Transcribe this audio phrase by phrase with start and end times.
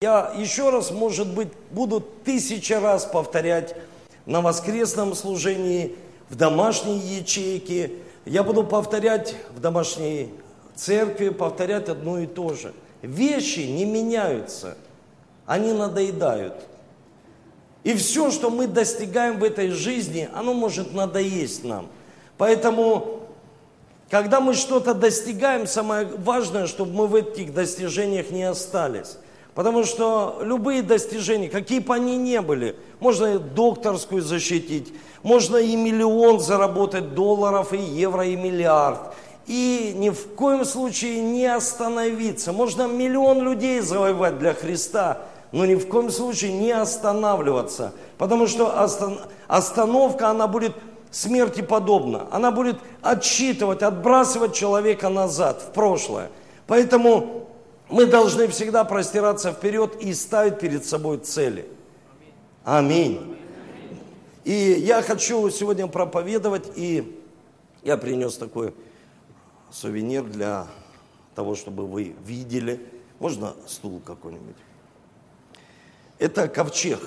[0.00, 3.74] Я еще раз, может быть, буду тысячи раз повторять
[4.26, 5.96] на воскресном служении,
[6.30, 7.94] в домашней ячейке.
[8.24, 10.32] Я буду повторять в домашней
[10.76, 12.74] церкви, повторять одно и то же.
[13.02, 14.76] Вещи не меняются,
[15.46, 16.54] они надоедают.
[17.82, 21.88] И все, что мы достигаем в этой жизни, оно может надоесть нам.
[22.36, 23.22] Поэтому,
[24.10, 29.16] когда мы что-то достигаем, самое важное, чтобы мы в этих достижениях не остались.
[29.58, 36.38] Потому что любые достижения, какие бы они ни были, можно докторскую защитить, можно и миллион
[36.38, 39.00] заработать долларов, и евро, и миллиард.
[39.48, 42.52] И ни в коем случае не остановиться.
[42.52, 47.94] Можно миллион людей завоевать для Христа, но ни в коем случае не останавливаться.
[48.16, 48.80] Потому что
[49.48, 50.76] остановка, она будет
[51.10, 52.28] смерти подобна.
[52.30, 56.30] Она будет отсчитывать, отбрасывать человека назад, в прошлое.
[56.68, 57.47] Поэтому
[57.90, 61.68] мы должны всегда простираться вперед и ставить перед собой цели.
[62.64, 63.36] Аминь.
[64.44, 67.22] И я хочу сегодня проповедовать, и
[67.82, 68.74] я принес такой
[69.70, 70.66] сувенир для
[71.34, 72.80] того, чтобы вы видели.
[73.18, 74.56] Можно стул какой-нибудь?
[76.18, 77.00] Это ковчег.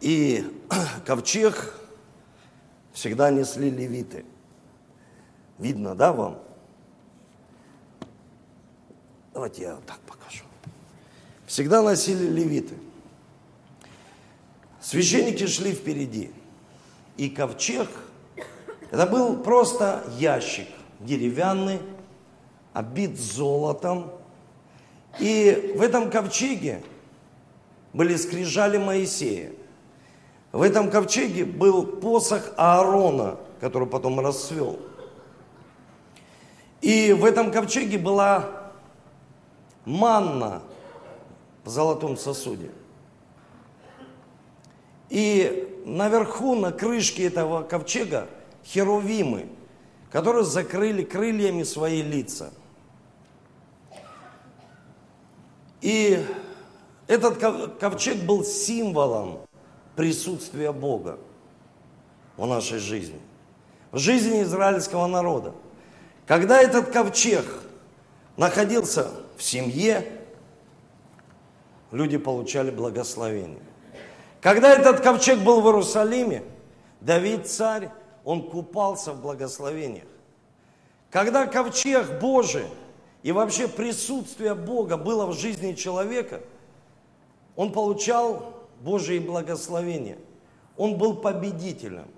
[0.00, 0.44] И
[1.06, 1.74] ковчег
[2.92, 4.24] всегда несли левиты.
[5.58, 6.38] Видно, да, вам?
[9.34, 10.44] Давайте я так покажу.
[11.44, 12.76] Всегда носили левиты.
[14.80, 16.30] Священники шли впереди.
[17.16, 17.88] И ковчег,
[18.92, 20.68] это был просто ящик
[21.00, 21.80] деревянный,
[22.72, 24.12] обит золотом.
[25.18, 26.84] И в этом ковчеге
[27.92, 29.50] были скрижали Моисея.
[30.52, 34.78] В этом ковчеге был посох Аарона, который потом расцвел.
[36.82, 38.63] И в этом ковчеге была
[39.84, 40.62] манна
[41.64, 42.70] в золотом сосуде.
[45.10, 48.28] И наверху, на крышке этого ковчега,
[48.64, 49.48] херувимы,
[50.10, 52.50] которые закрыли крыльями свои лица.
[55.80, 56.24] И
[57.06, 57.38] этот
[57.78, 59.40] ковчег был символом
[59.96, 61.18] присутствия Бога
[62.36, 63.20] в нашей жизни,
[63.92, 65.52] в жизни израильского народа.
[66.26, 67.44] Когда этот ковчег
[68.36, 70.06] находился в семье,
[71.90, 73.62] люди получали благословение.
[74.40, 76.44] Когда этот ковчег был в Иерусалиме,
[77.00, 77.90] Давид царь,
[78.24, 80.06] он купался в благословениях.
[81.10, 82.66] Когда ковчег Божий
[83.22, 86.40] и вообще присутствие Бога было в жизни человека,
[87.56, 90.18] он получал Божие благословения.
[90.76, 92.08] Он был победителем.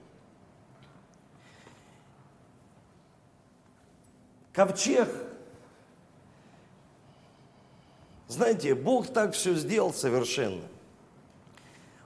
[4.52, 5.08] Ковчег
[8.28, 10.62] знаете, Бог так все сделал совершенно.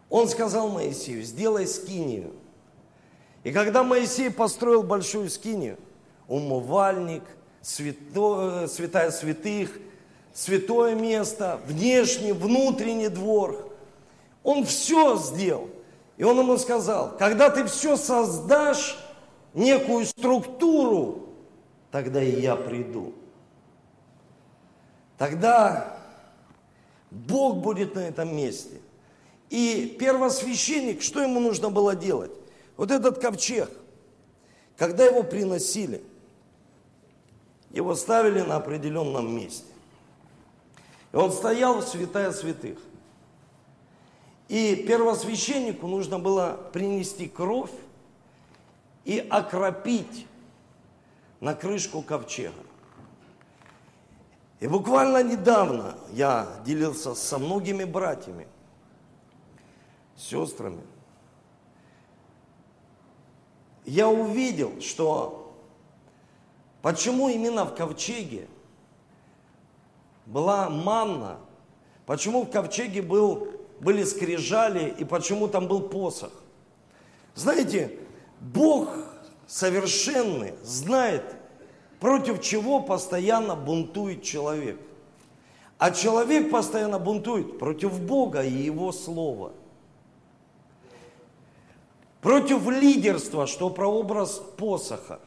[0.09, 2.33] Он сказал Моисею, сделай скинию.
[3.43, 5.79] И когда Моисей построил большую скинию,
[6.29, 7.23] умывальник,
[7.63, 9.79] свято, святая святых,
[10.35, 13.73] святое место, внешний, внутренний двор,
[14.43, 15.71] он все сделал.
[16.19, 18.99] И он ему сказал, когда ты все создашь,
[19.55, 21.31] некую структуру,
[21.91, 23.15] тогда и я приду.
[25.19, 26.00] Тогда
[27.11, 28.81] Бог будет на этом месте.
[29.49, 32.31] И первосвященник, что ему нужно было делать?
[32.77, 33.69] Вот этот ковчег,
[34.77, 36.03] когда его приносили,
[37.71, 39.67] его ставили на определенном месте.
[41.13, 42.79] И он стоял в святая святых.
[44.49, 47.71] И первосвященнику нужно было принести кровь
[49.05, 50.27] и окропить
[51.41, 52.55] на крышку ковчега.
[54.61, 58.47] И буквально недавно я делился со многими братьями,
[60.17, 60.83] сестрами.
[63.87, 65.57] Я увидел, что
[66.83, 68.49] почему именно в ковчеге
[70.27, 71.39] была манна,
[72.05, 73.49] почему в ковчеге был,
[73.81, 76.33] были скрижали и почему там был посох.
[77.35, 77.99] Знаете,
[78.41, 78.91] Бог
[79.47, 81.40] совершенный знает
[82.01, 84.81] против чего постоянно бунтует человек.
[85.79, 89.53] А человек постоянно бунтует против Бога и Его Слова.
[92.21, 95.21] Против лидерства, что прообраз посоха.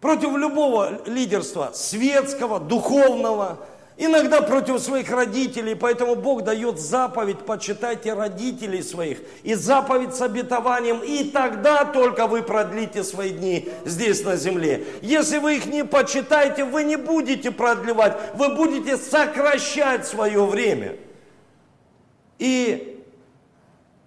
[0.00, 3.58] Против любого лидерства, светского, духовного,
[3.98, 9.20] Иногда против своих родителей, поэтому Бог дает заповедь, почитайте родителей своих.
[9.42, 14.84] И заповедь с обетованием, и тогда только вы продлите свои дни здесь на земле.
[15.00, 20.96] Если вы их не почитаете, вы не будете продлевать, вы будете сокращать свое время.
[22.38, 23.02] И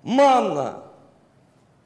[0.03, 0.83] манна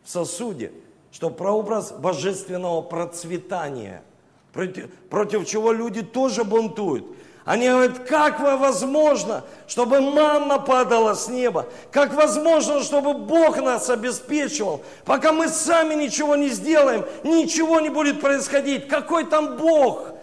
[0.04, 0.74] в сосуде,
[1.10, 4.04] что прообраз божественного процветания,
[4.52, 7.06] против, против чего люди тоже бунтуют.
[7.46, 11.68] Они говорят, как возможно, чтобы манна падала с неба?
[11.92, 14.82] Как возможно, чтобы Бог нас обеспечивал?
[15.04, 18.88] Пока мы сами ничего не сделаем, ничего не будет происходить.
[18.88, 20.14] Какой там Бог?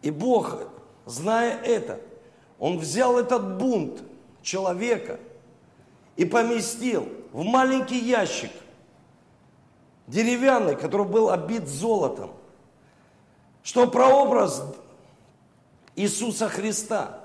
[0.00, 0.60] И Бог,
[1.04, 2.00] зная это,
[2.58, 4.02] Он взял этот бунт
[4.42, 5.20] человека
[6.16, 8.50] и поместил в маленький ящик,
[10.06, 12.32] деревянный, который был обит золотом,
[13.62, 14.62] что прообраз
[15.96, 17.20] Иисуса Христа.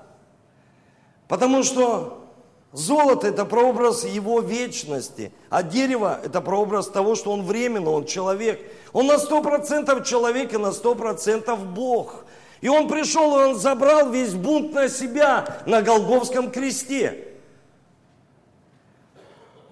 [1.26, 2.24] Потому что
[2.72, 8.60] золото– это прообраз Его вечности, а дерево– это прообраз того, что Он временно, Он человек.
[8.92, 12.24] Он на сто процентов человек и на сто процентов Бог.
[12.60, 17.24] И Он пришел, и Он забрал весь бунт на себя на Голговском кресте.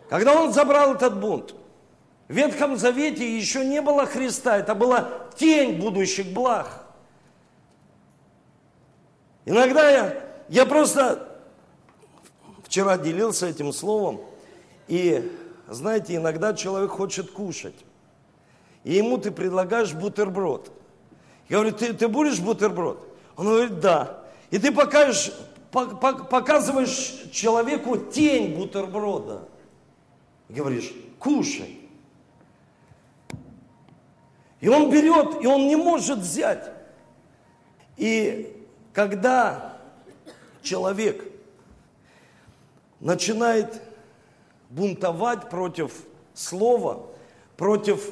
[0.08, 1.54] Когда Он забрал этот бунт,
[2.28, 6.82] в Ветхом Завете еще не было Христа, это была тень будущих благ–
[9.46, 11.28] Иногда я, я просто
[12.64, 14.20] вчера делился этим словом,
[14.88, 15.32] и
[15.69, 17.76] знаете, иногда человек хочет кушать,
[18.82, 20.72] и ему ты предлагаешь бутерброд.
[21.48, 22.98] Я говорю, ты, ты будешь бутерброд?
[23.37, 24.25] Он говорит, да.
[24.50, 25.32] И ты покажешь,
[25.70, 29.48] показываешь человеку тень бутерброда.
[30.48, 31.81] И говоришь, кушай.
[34.60, 36.72] И он берет, и он не может взять.
[37.96, 38.56] И
[38.96, 39.76] когда
[40.62, 41.22] человек
[42.98, 43.82] начинает
[44.70, 45.93] бунтовать против
[46.32, 47.04] слова,
[47.58, 48.08] против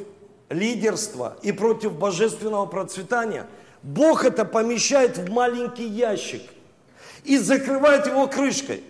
[0.51, 3.47] лидерства и против божественного процветания,
[3.83, 6.43] Бог это помещает в маленький ящик
[7.25, 8.85] и закрывает его крышкой.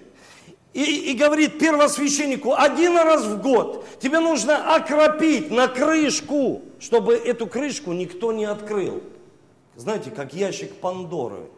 [0.73, 7.47] И, и говорит первосвященнику, один раз в год тебе нужно окропить на крышку, чтобы эту
[7.47, 9.01] крышку никто не открыл.
[9.77, 11.54] Знаете, как ящик Пандоры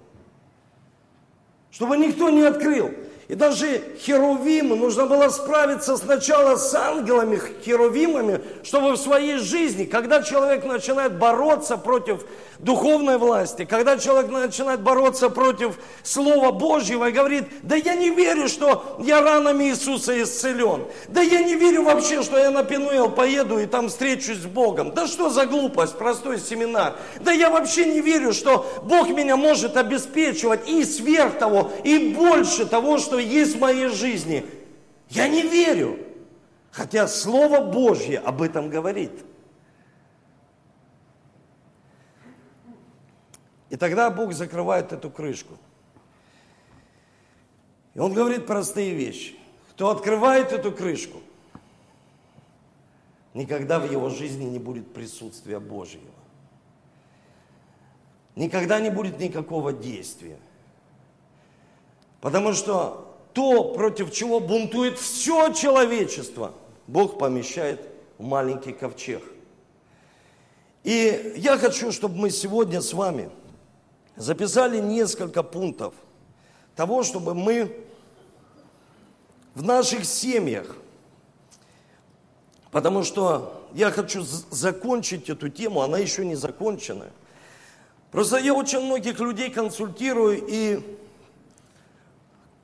[1.76, 2.90] чтобы никто не открыл.
[3.28, 10.22] И даже херувимы, нужно было справиться сначала с ангелами, херувимами, чтобы в своей жизни, когда
[10.22, 12.24] человек начинает бороться против
[12.60, 18.48] духовной власти, когда человек начинает бороться против Слова Божьего и говорит, да я не верю,
[18.48, 23.58] что я ранами Иисуса исцелен, да я не верю вообще, что я на Пенуэл поеду
[23.58, 28.00] и там встречусь с Богом, да что за глупость, простой семинар, да я вообще не
[28.00, 33.56] верю, что Бог меня может обеспечивать и сверх того, и больше того, что что есть
[33.56, 34.44] в моей жизни.
[35.08, 35.98] Я не верю.
[36.70, 39.24] Хотя Слово Божье об этом говорит.
[43.70, 45.56] И тогда Бог закрывает эту крышку.
[47.94, 49.36] И Он говорит простые вещи.
[49.70, 51.22] Кто открывает эту крышку,
[53.32, 56.04] никогда в его жизни не будет присутствия Божьего.
[58.34, 60.38] Никогда не будет никакого действия.
[62.20, 63.05] Потому что
[63.36, 66.54] то, против чего бунтует все человечество,
[66.86, 67.86] Бог помещает
[68.16, 69.22] в маленький ковчег.
[70.84, 73.28] И я хочу, чтобы мы сегодня с вами
[74.16, 75.92] записали несколько пунктов
[76.76, 77.76] того, чтобы мы
[79.54, 80.74] в наших семьях,
[82.70, 87.10] потому что я хочу закончить эту тему, она еще не закончена.
[88.10, 90.80] Просто я очень многих людей консультирую, и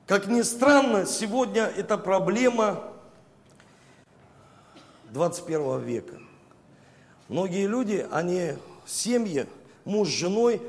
[0.05, 2.83] как ни странно, сегодня это проблема
[5.11, 6.15] 21 века.
[7.29, 8.53] Многие люди, они
[8.85, 9.47] семьи,
[9.85, 10.61] муж с женой,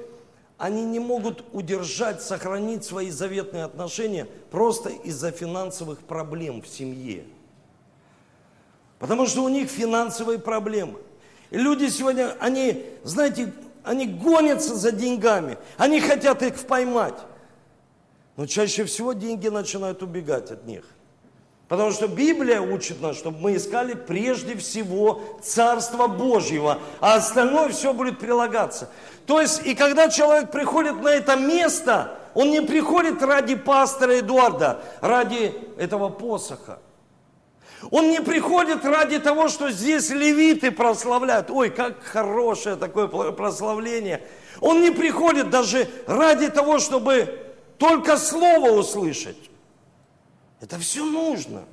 [0.56, 7.24] они не могут удержать, сохранить свои заветные отношения просто из-за финансовых проблем в семье.
[8.98, 11.00] Потому что у них финансовые проблемы.
[11.50, 17.16] И люди сегодня, они, знаете, они гонятся за деньгами, они хотят их поймать.
[18.36, 20.84] Но чаще всего деньги начинают убегать от них.
[21.68, 27.94] Потому что Библия учит нас, чтобы мы искали прежде всего Царство Божьего, а остальное все
[27.94, 28.90] будет прилагаться.
[29.26, 34.82] То есть, и когда человек приходит на это место, он не приходит ради пастора Эдуарда,
[35.00, 36.80] ради этого посоха.
[37.90, 41.50] Он не приходит ради того, что здесь левиты прославляют.
[41.50, 44.22] Ой, как хорошее такое прославление.
[44.60, 47.43] Он не приходит даже ради того, чтобы
[47.78, 49.50] только слово услышать.
[50.60, 51.64] Это все нужно.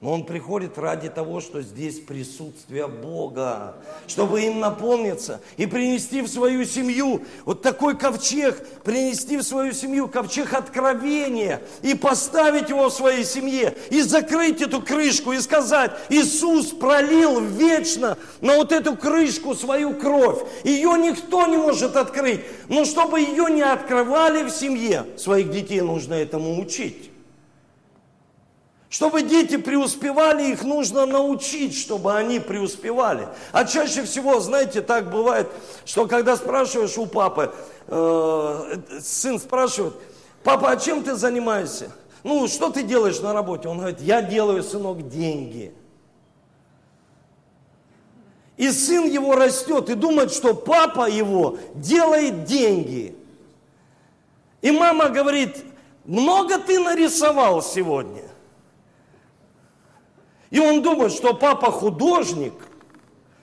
[0.00, 3.76] Но он приходит ради того, что здесь присутствие Бога,
[4.06, 10.08] чтобы им наполниться и принести в свою семью вот такой ковчег, принести в свою семью
[10.08, 16.68] ковчег откровения и поставить его в своей семье, и закрыть эту крышку, и сказать, Иисус
[16.68, 20.38] пролил вечно на вот эту крышку свою кровь.
[20.64, 22.40] Ее никто не может открыть.
[22.70, 27.09] Но чтобы ее не открывали в семье, своих детей нужно этому учить.
[28.90, 33.28] Чтобы дети преуспевали, их нужно научить, чтобы они преуспевали.
[33.52, 35.46] А чаще всего, знаете, так бывает,
[35.84, 37.54] что когда спрашиваешь у папы,
[37.86, 39.94] э, сын спрашивает,
[40.42, 41.92] папа, а чем ты занимаешься?
[42.24, 43.68] Ну, что ты делаешь на работе?
[43.68, 45.72] Он говорит, я делаю, сынок, деньги.
[48.56, 53.14] И сын его растет и думает, что папа его делает деньги.
[54.62, 55.64] И мама говорит,
[56.04, 58.29] много ты нарисовал сегодня.
[60.50, 62.54] И он думает, что папа художник,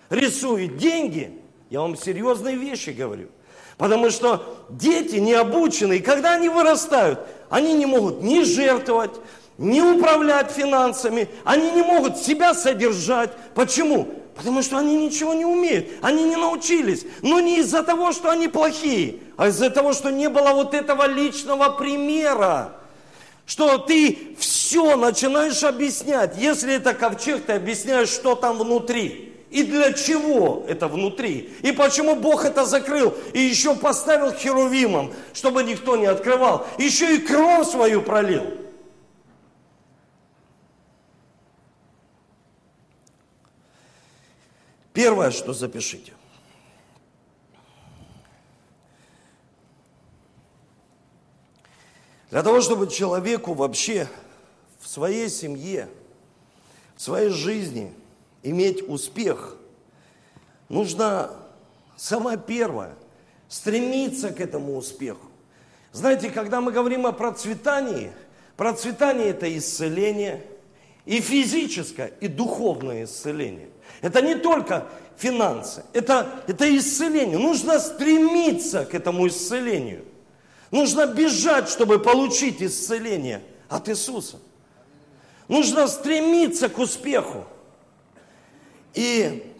[0.09, 1.39] рисует деньги.
[1.69, 3.29] Я вам серьезные вещи говорю.
[3.77, 9.11] Потому что дети не обучены, и когда они вырастают, они не могут ни жертвовать,
[9.57, 13.31] ни управлять финансами, они не могут себя содержать.
[13.53, 14.07] Почему?
[14.35, 17.05] Потому что они ничего не умеют, они не научились.
[17.21, 21.07] Но не из-за того, что они плохие, а из-за того, что не было вот этого
[21.07, 22.73] личного примера
[23.47, 26.37] что ты все начинаешь объяснять.
[26.37, 29.33] Если это ковчег, ты объясняешь, что там внутри.
[29.49, 31.53] И для чего это внутри?
[31.61, 33.15] И почему Бог это закрыл?
[33.31, 36.67] И еще поставил херувимом, чтобы никто не открывал.
[36.77, 38.43] Еще и кровь свою пролил.
[44.91, 46.16] Первое, что запишите.
[52.29, 54.07] Для того, чтобы человеку вообще
[54.81, 55.87] в своей семье,
[56.95, 57.93] в своей жизни
[58.43, 59.55] иметь успех,
[60.67, 61.31] нужно
[61.95, 62.95] самое первое–
[63.47, 65.25] стремиться к этому успеху.
[65.93, 68.11] Знаете, когда мы говорим о процветании,
[68.57, 70.45] процветание– это исцеление,
[71.05, 73.69] и физическое, и духовное исцеление.
[74.01, 77.37] Это не только финансы, это, это исцеление.
[77.37, 80.03] Нужно стремиться к этому исцелению–
[80.71, 84.37] Нужно бежать, чтобы получить исцеление от Иисуса.
[85.47, 87.45] Нужно стремиться к успеху.
[88.93, 89.53] И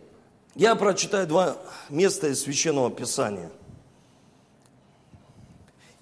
[0.55, 1.57] я прочитаю два
[1.89, 3.49] места из Священного Писания.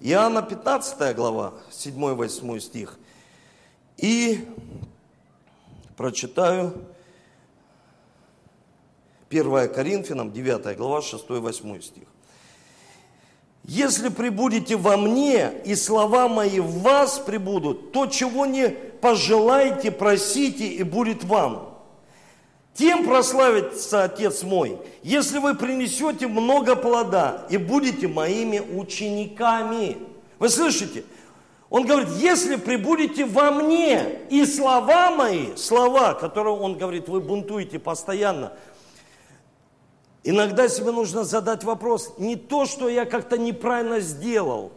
[0.00, 2.98] Иоанна 15 глава, 7-8 стих.
[3.96, 4.46] И
[5.96, 6.86] прочитаю
[9.30, 12.08] 1 Коринфянам, 9 глава, 6-8 стих.
[13.66, 20.68] Если прибудете во мне, и слова мои в вас прибудут, то чего не пожелаете, просите,
[20.68, 21.76] и будет вам.
[22.74, 29.96] Тем прославится Отец мой, если вы принесете много плода и будете моими учениками.
[30.38, 31.02] Вы слышите?
[31.68, 37.80] Он говорит, если прибудете во мне, и слова мои, слова, которые он говорит, вы бунтуете
[37.80, 38.52] постоянно,
[40.26, 44.72] Иногда себе нужно задать вопрос, не то, что я как-то неправильно сделал,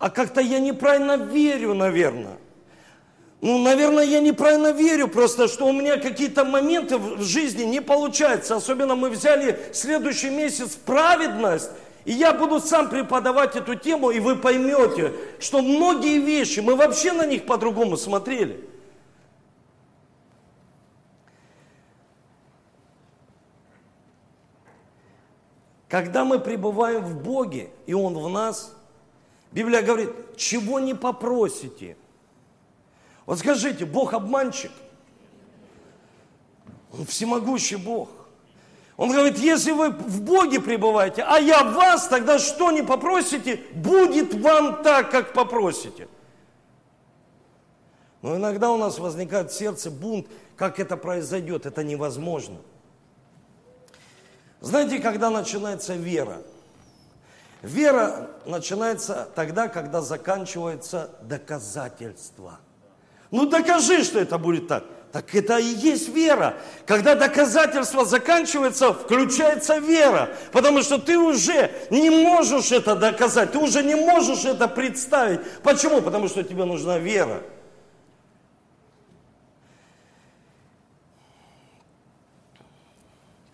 [0.00, 2.36] а как-то я неправильно верю, наверное.
[3.40, 8.56] Ну, наверное, я неправильно верю, просто что у меня какие-то моменты в жизни не получаются.
[8.56, 11.70] Особенно мы взяли следующий месяц праведность,
[12.04, 17.12] и я буду сам преподавать эту тему, и вы поймете, что многие вещи, мы вообще
[17.12, 18.67] на них по-другому смотрели.
[25.88, 28.74] Когда мы пребываем в Боге, и Он в нас,
[29.52, 31.96] Библия говорит, чего не попросите.
[33.24, 34.70] Вот скажите, Бог обманщик?
[36.92, 38.10] Он всемогущий Бог.
[38.98, 43.62] Он говорит, если вы в Боге пребываете, а я в вас, тогда что не попросите,
[43.72, 46.08] будет вам так, как попросите.
[48.22, 50.26] Но иногда у нас возникает в сердце бунт,
[50.56, 52.58] как это произойдет, это невозможно.
[54.60, 56.38] Знаете, когда начинается вера?
[57.62, 62.58] Вера начинается тогда, когда заканчивается доказательство.
[63.30, 64.84] Ну докажи, что это будет так.
[65.12, 66.54] Так это и есть вера.
[66.86, 70.28] Когда доказательство заканчивается, включается вера.
[70.52, 75.40] Потому что ты уже не можешь это доказать, ты уже не можешь это представить.
[75.62, 76.02] Почему?
[76.02, 77.42] Потому что тебе нужна вера.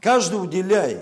[0.05, 0.99] Каждый уделяй.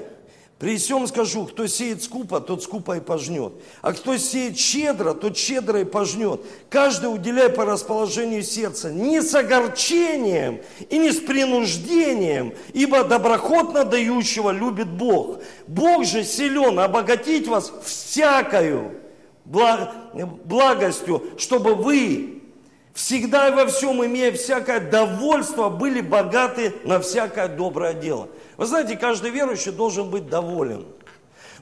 [0.60, 3.52] При всем скажу, кто сеет скупо, тот скупо и пожнет.
[3.80, 6.40] А кто сеет щедро, тот щедро и пожнет.
[6.70, 14.50] Каждый уделяй по расположению сердца, не с огорчением и не с принуждением, ибо доброхотно дающего
[14.50, 15.40] любит Бог.
[15.66, 18.92] Бог же силен обогатить вас всякою
[19.44, 22.40] благостью, чтобы вы
[22.94, 28.28] всегда и во всем, имея всякое довольство, были богаты на всякое доброе дело.
[28.62, 30.86] Вы знаете, каждый верующий должен быть доволен.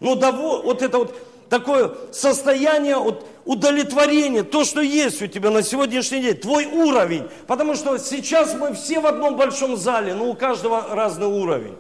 [0.01, 1.17] Но довол, вот это вот
[1.49, 7.27] такое состояние вот, удовлетворения, то, что есть у тебя на сегодняшний день, твой уровень.
[7.47, 11.75] Потому что сейчас мы все в одном большом зале, но у каждого разный уровень.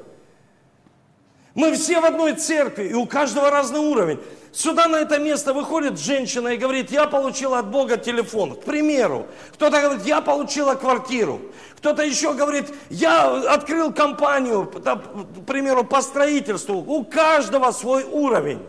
[1.55, 4.21] Мы все в одной церкви, и у каждого разный уровень.
[4.52, 9.26] Сюда на это место выходит женщина и говорит, я получила от Бога телефон, к примеру.
[9.52, 11.40] Кто-то говорит, я получила квартиру.
[11.76, 16.78] Кто-то еще говорит, я открыл компанию, к примеру, по строительству.
[16.78, 18.61] У каждого свой уровень.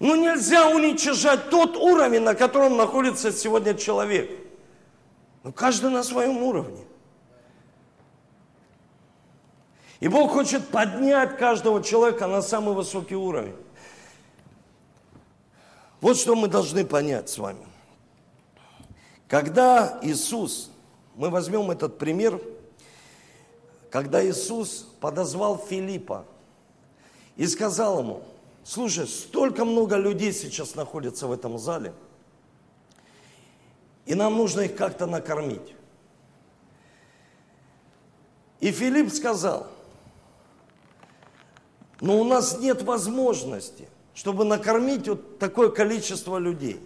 [0.00, 4.30] Но нельзя уничтожать тот уровень, на котором находится сегодня человек.
[5.44, 6.84] Но каждый на своем уровне.
[10.00, 13.54] И Бог хочет поднять каждого человека на самый высокий уровень.
[16.00, 17.66] Вот что мы должны понять с вами.
[19.28, 20.70] Когда Иисус,
[21.14, 22.40] мы возьмем этот пример,
[23.90, 26.24] когда Иисус подозвал Филиппа
[27.36, 28.22] и сказал ему,
[28.64, 31.92] слушай, столько много людей сейчас находится в этом зале,
[34.06, 35.74] и нам нужно их как-то накормить.
[38.60, 39.66] И Филипп сказал,
[42.00, 46.80] но у нас нет возможности– чтобы накормить вот такое количество людей.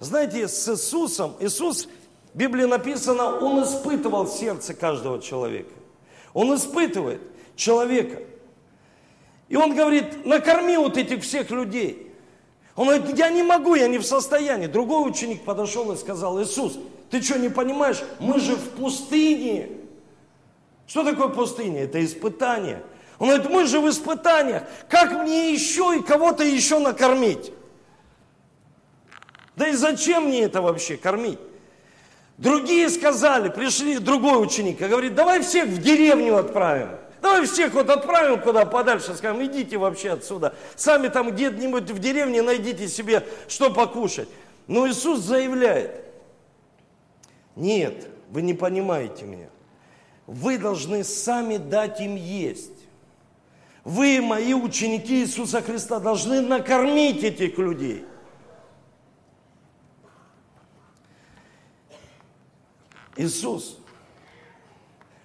[0.00, 1.88] Знаете, с Иисусом, Иисус,
[2.34, 5.72] в Библии написано, Он испытывал сердце каждого человека.
[6.34, 7.20] Он испытывает
[7.56, 8.22] человека.
[9.48, 12.10] И Он говорит, накорми вот этих всех людей.
[12.74, 14.66] Он говорит, я не могу, я не в состоянии.
[14.66, 16.78] Другой ученик подошел и сказал, Иисус,
[17.10, 19.68] ты что, не понимаешь, мы же в пустыне.
[20.86, 21.82] Что такое пустыня?
[21.82, 22.82] Это испытание.
[23.22, 24.64] Он говорит, мы же в испытаниях.
[24.88, 27.52] Как мне еще и кого-то еще накормить?
[29.54, 31.38] Да и зачем мне это вообще кормить?
[32.36, 36.88] Другие сказали, пришли другой ученик, и говорит, давай всех в деревню отправим.
[37.20, 40.52] Давай всех вот отправим куда подальше, скажем, идите вообще отсюда.
[40.74, 44.28] Сами там где-нибудь в деревне найдите себе что покушать.
[44.66, 45.92] Но Иисус заявляет,
[47.54, 49.48] нет, вы не понимаете меня.
[50.26, 52.81] Вы должны сами дать им есть.
[53.84, 58.04] Вы, мои ученики Иисуса Христа, должны накормить этих людей.
[63.16, 63.78] Иисус,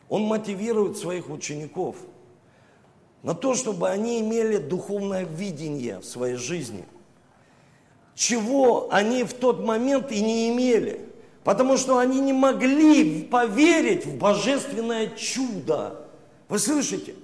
[0.10, 1.98] Он мотивирует своих учеников
[3.22, 6.86] на то, чтобы они имели духовное видение в своей жизни,
[8.16, 11.08] чего они в тот момент и не имели,
[11.44, 16.08] потому что они не могли поверить в божественное чудо.
[16.50, 17.16] Вы слышите?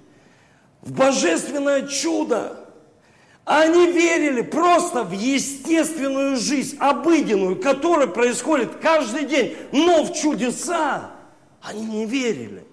[0.84, 2.58] В божественное чудо.
[3.46, 11.12] Они верили просто в естественную жизнь, обыденную, которая происходит каждый день, но в чудеса
[11.62, 12.63] они не верили.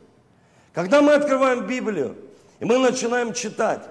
[0.72, 2.16] Когда мы открываем Библию,
[2.60, 3.82] и мы начинаем читать,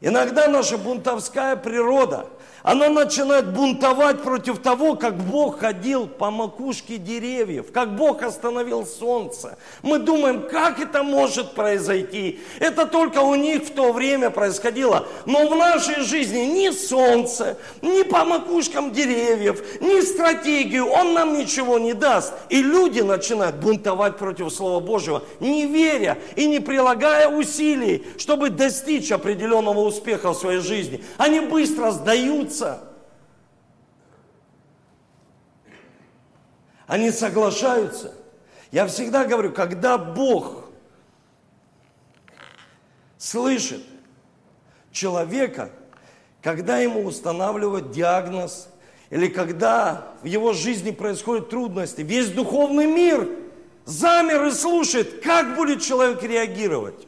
[0.00, 2.28] иногда наша бунтовская природа–
[2.62, 9.58] она начинает бунтовать против того, как Бог ходил по макушке деревьев, как Бог остановил солнце.
[9.82, 12.40] Мы думаем, как это может произойти?
[12.60, 15.06] Это только у них в то время происходило.
[15.26, 21.78] Но в нашей жизни ни солнце, ни по макушкам деревьев, ни стратегию Он нам ничего
[21.78, 22.32] не даст.
[22.48, 29.10] И люди начинают бунтовать против Слова Божьего, не веря и не прилагая усилий, чтобы достичь
[29.10, 31.02] определенного успеха в своей жизни.
[31.18, 32.84] Они быстро сдаются сдаются.
[36.86, 38.14] Они соглашаются.
[38.70, 40.64] Я всегда говорю, когда Бог
[43.18, 43.82] слышит
[44.90, 45.70] человека,
[46.42, 48.68] когда ему устанавливают диагноз,
[49.10, 53.28] или когда в его жизни происходят трудности, весь духовный мир
[53.84, 57.06] замер и слушает, как будет человек реагировать.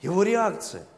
[0.00, 0.86] Его реакция–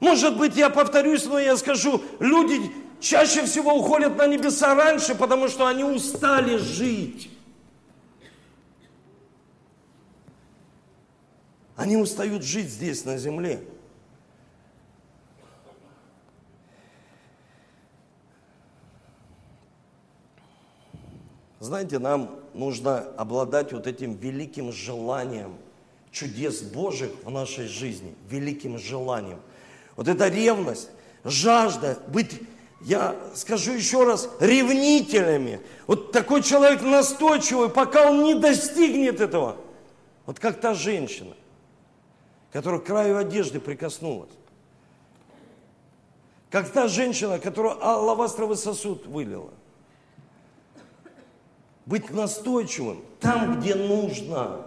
[0.00, 5.48] может быть, я повторюсь, но я скажу, люди чаще всего уходят на небеса раньше, потому
[5.48, 7.30] что они устали жить.
[11.76, 13.60] Они устают жить здесь, на земле.
[21.60, 25.56] Знаете, нам нужно обладать вот этим великим желанием
[26.12, 29.40] чудес Божьих в нашей жизни, великим желанием.
[29.96, 30.90] Вот эта ревность,
[31.24, 32.40] жажда быть,
[32.82, 35.60] я скажу еще раз, ревнителями.
[35.86, 39.56] Вот такой человек настойчивый, пока он не достигнет этого.
[40.26, 41.34] Вот как та женщина,
[42.52, 44.30] которая к краю одежды прикоснулась.
[46.50, 49.50] Как та женщина, которая алавастровый сосуд вылила.
[51.86, 54.66] Быть настойчивым там, где нужно.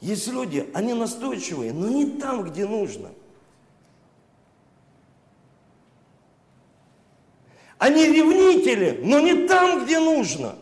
[0.00, 3.10] Есть люди, они настойчивые, но не там, где нужно.
[7.80, 10.54] Они ревнители, но не там, где нужно.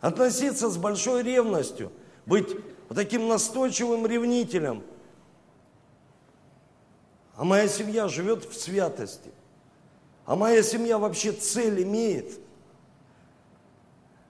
[0.00, 1.92] Относиться с большой ревностью,
[2.26, 2.48] быть
[2.88, 4.82] вот таким настойчивым ревнителем.
[7.36, 9.30] А моя семья живет в святости.
[10.26, 12.40] А моя семья вообще цель имеет.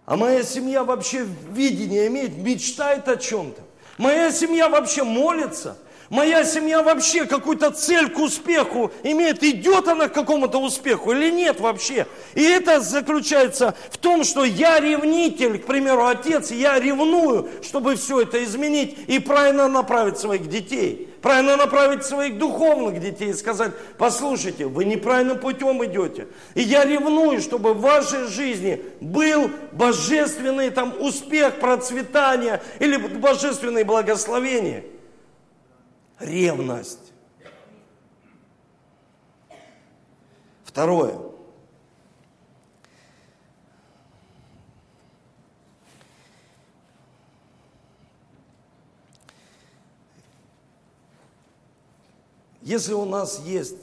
[0.04, 3.62] А моя семья вообще видение имеет, мечтает о чем-то.
[3.96, 5.78] Моя семья вообще молится.
[6.14, 9.42] Моя семья вообще какую-то цель к успеху имеет.
[9.42, 12.06] Идет она к какому-то успеху или нет вообще.
[12.34, 18.20] И это заключается в том, что я ревнитель, к примеру, отец, я ревную, чтобы все
[18.20, 21.08] это изменить и правильно направить своих детей.
[21.20, 26.28] Правильно направить своих духовных детей и сказать, послушайте, вы неправильным путем идете.
[26.54, 34.84] И я ревную, чтобы в вашей жизни был божественный там успех, процветание или божественные благословения
[36.18, 37.12] ревность.
[40.64, 41.18] Второе.
[52.62, 53.76] Если у нас есть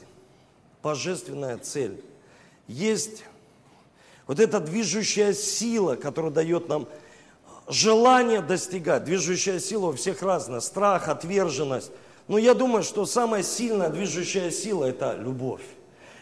[0.81, 2.03] божественная цель,
[2.67, 3.23] есть
[4.25, 6.87] вот эта движущая сила, которая дает нам
[7.67, 11.91] желание достигать, движущая сила у всех разная, страх, отверженность–
[12.31, 15.63] но я думаю, что самая сильная движущая сила– это любовь.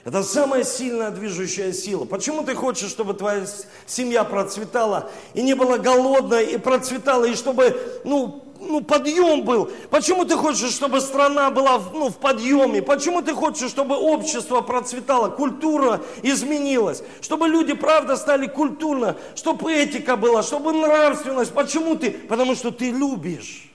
[0.04, 2.06] Это самая сильная движущая сила.
[2.06, 3.46] Почему ты хочешь, чтобы твоя
[3.86, 9.70] семья процветала и не была голодной, и процветала, и чтобы, ну, ну, подъем был.
[9.92, 12.82] Почему ты хочешь, чтобы страна была ну, в подъеме?
[12.82, 17.04] Почему ты хочешь, чтобы общество процветало, культура изменилась?
[17.22, 21.54] Чтобы люди, правда, стали культурно, чтобы этика была, чтобы нравственность.
[21.54, 22.10] Почему ты?
[22.10, 23.69] Потому что ты любишь.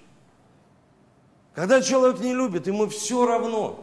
[1.54, 3.78] Когда человек не любит, ему все равно.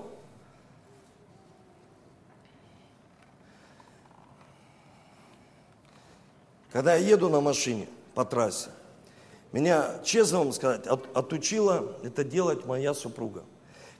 [6.71, 8.69] Когда я еду на машине по трассе,
[9.51, 13.43] меня, честно вам сказать, от, отучила это делать моя супруга.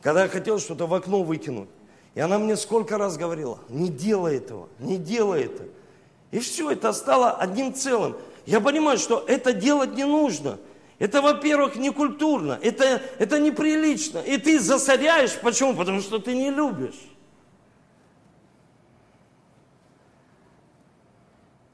[0.01, 1.69] Когда я хотел что-то в окно выкинуть,
[2.15, 5.63] и она мне сколько раз говорила, не делай этого, не делай это.
[6.31, 8.17] И все, это стало одним целым.
[8.45, 10.57] Я понимаю, что это делать не нужно–
[11.01, 14.19] это, во-первых, не культурно, это, это неприлично.
[14.19, 15.35] И ты засоряешь.
[15.39, 15.75] Почему?
[15.75, 17.09] Потому что ты не любишь.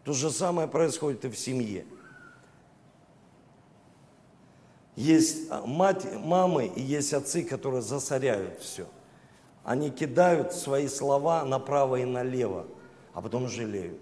[0.05, 1.85] То же самое происходит и в семье.
[4.95, 8.87] Есть мать, мамы и есть отцы, которые засоряют все.
[9.65, 12.65] Они кидают свои слова направо и налево,
[13.13, 13.99] а потом жалеют.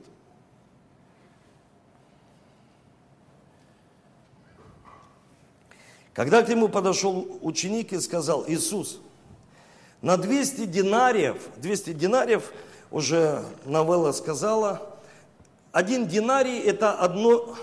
[6.15, 9.01] Когда к нему подошел ученик и сказал, Иисус,
[10.01, 12.53] на 200 динариев, 200 динариев,
[12.89, 14.95] уже новелла сказала,
[15.73, 17.57] один динарий это одно,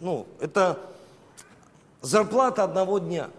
[0.00, 0.78] ну, это
[2.02, 3.30] зарплата одного дня.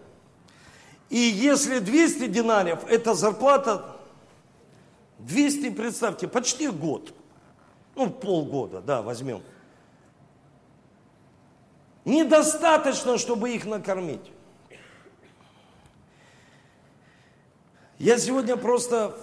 [1.11, 3.95] И если 200 динариев, это зарплата
[5.19, 7.13] 200, представьте, почти год.
[7.95, 9.43] Ну, полгода, да, возьмем.
[12.05, 14.31] Недостаточно, чтобы их накормить.
[17.99, 19.17] Я сегодня просто,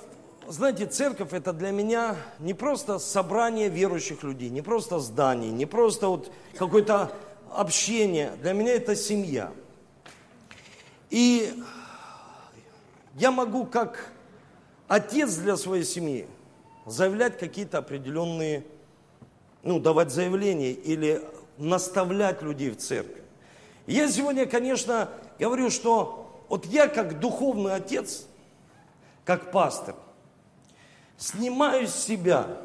[0.48, 6.08] знаете, церковь это для меня не просто собрание верующих людей, не просто здание, не просто
[6.08, 7.12] вот какое-то
[7.52, 8.32] общение.
[8.42, 9.52] Для меня это семья.
[11.08, 11.54] И
[13.14, 14.10] я могу как
[14.88, 16.26] отец для своей семьи
[16.84, 18.64] заявлять какие-то определенные,
[19.62, 21.22] ну, давать заявления или
[21.58, 23.22] наставлять людей в церкви.
[23.86, 28.26] Я сегодня, конечно, говорю, что вот я как духовный отец–
[29.24, 29.96] как пастор,
[31.16, 32.58] снимаю с себя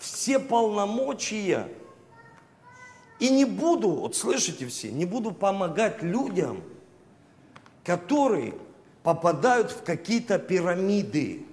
[0.00, 1.68] все полномочия
[3.18, 6.62] и не буду, вот слышите все, не буду помогать людям,
[7.84, 8.54] которые
[9.02, 11.44] попадают в какие-то пирамиды.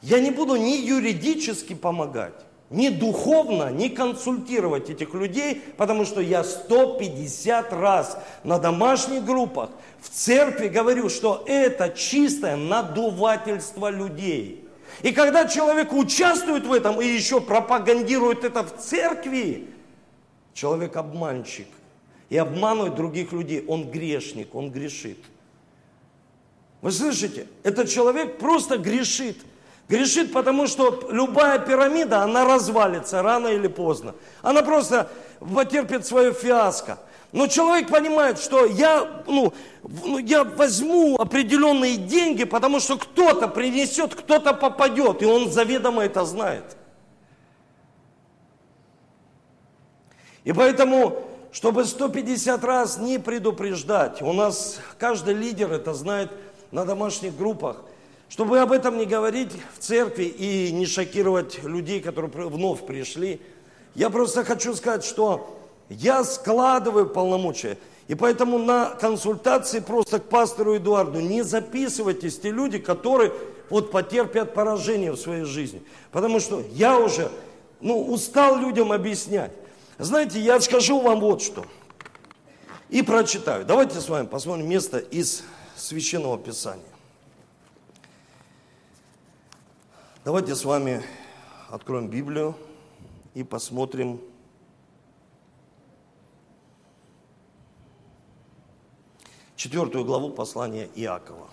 [0.00, 2.34] Я не буду ни юридически помогать,
[2.72, 10.08] ни духовно, ни консультировать этих людей, потому что я 150 раз на домашних группах в
[10.08, 14.66] церкви говорю, что это чистое надувательство людей.
[15.02, 19.68] И когда человек участвует в этом и еще пропагандирует это в церкви,
[20.54, 21.68] человек обманщик
[22.30, 25.18] и обманывает других людей, он грешник, он грешит.
[26.80, 27.46] Вы слышите?
[27.62, 29.38] Этот человек просто грешит.
[29.88, 34.14] Грешит, потому что любая пирамида, она развалится рано или поздно.
[34.40, 36.98] Она просто потерпит свое фиаско.
[37.32, 44.14] Но человек понимает, что я, ну, ну, я возьму определенные деньги, потому что кто-то принесет,
[44.14, 46.76] кто-то попадет, и он заведомо это знает.
[50.44, 56.30] И поэтому, чтобы 150 раз не предупреждать, у нас каждый лидер это знает
[56.70, 57.82] на домашних группах,
[58.32, 63.42] чтобы об этом не говорить в церкви и не шокировать людей, которые вновь пришли,
[63.94, 65.54] я просто хочу сказать, что
[65.90, 67.76] я складываю полномочия.
[68.08, 73.34] И поэтому на консультации просто к пастору Эдуарду не записывайтесь те люди, которые
[73.68, 75.82] вот потерпят поражение в своей жизни.
[76.10, 77.30] Потому что я уже
[77.82, 79.52] ну, устал людям объяснять.
[79.98, 81.66] Знаете, я скажу вам вот что.
[82.88, 83.66] И прочитаю.
[83.66, 85.42] Давайте с вами посмотрим место из
[85.76, 86.91] Священного Писания.
[90.24, 91.02] Давайте с вами
[91.68, 92.56] откроем Библию
[93.34, 94.20] и посмотрим
[99.56, 101.50] четвертую главу послания Иакова.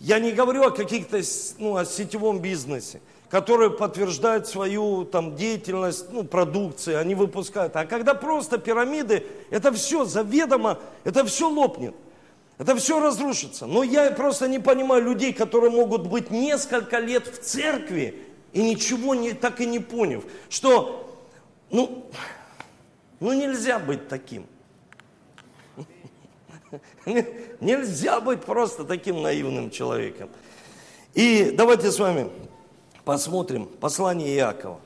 [0.00, 1.20] Я не говорю о каких-то,
[1.58, 3.00] ну, о сетевом бизнесе,
[3.34, 7.74] который подтверждает свою там деятельность, ну, продукции, они выпускают.
[7.74, 11.96] А когда просто пирамиды, это все заведомо, это все лопнет.
[12.58, 13.66] Это все разрушится.
[13.66, 19.16] Но я просто не понимаю людей, которые могут быть несколько лет в церкви и ничего
[19.16, 21.18] не, так и не поняв, что
[21.72, 22.08] ну,
[23.18, 24.46] ну нельзя быть таким.
[27.60, 30.30] Нельзя быть просто таким наивным человеком.
[31.14, 32.30] И давайте с вами
[33.04, 34.80] посмотрим послание Иакова.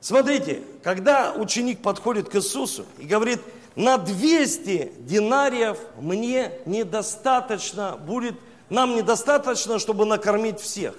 [0.00, 3.40] Смотрите, когда ученик подходит к Иисусу и говорит,
[3.76, 8.34] на 200 динариев мне недостаточно будет,
[8.68, 10.94] нам недостаточно, чтобы накормить всех.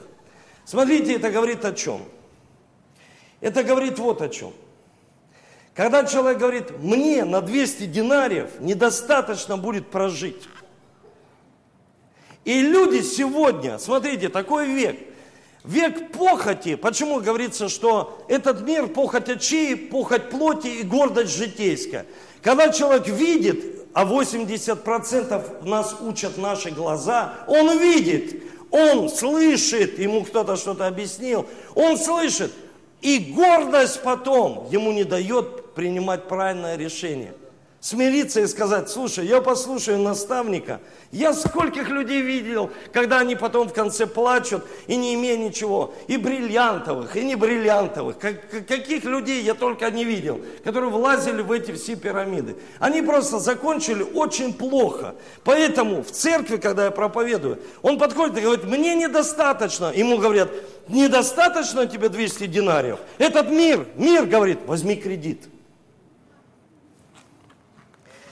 [0.66, 2.02] Смотрите, это говорит о чем?
[3.40, 4.54] Это говорит вот о чем.
[5.74, 10.48] Когда человек говорит, мне на 200 динариев недостаточно будет прожить.
[12.44, 15.00] И люди сегодня, смотрите, такой век,
[15.64, 16.76] век похоти.
[16.76, 22.06] Почему говорится, что этот мир похоть очей, похоть плоти и гордость житейская.
[22.42, 30.56] Когда человек видит, а 80% нас учат наши глаза, он видит, он слышит, ему кто-то
[30.56, 31.46] что-то объяснил,
[31.76, 32.52] он слышит,
[33.02, 37.34] и гордость потом ему не дает принимать правильное решение.
[37.82, 40.80] Смириться и сказать, слушай, я послушаю наставника.
[41.12, 45.92] Я скольких людей видел, когда они потом в конце плачут и не имея ничего.
[46.08, 48.20] И бриллиантовых, и не бриллиантовых.
[48.20, 52.56] Как, каких людей я только не видел, которые влазили в эти все пирамиды.
[52.78, 55.16] Они просто закончили очень плохо.
[55.44, 59.92] Поэтому в церкви, когда я проповедую, он подходит и говорит, мне недостаточно.
[59.92, 60.52] Ему говорят,
[60.88, 63.00] недостаточно тебе 200 динариев.
[63.18, 65.51] Этот мир, мир говорит, возьми кредит.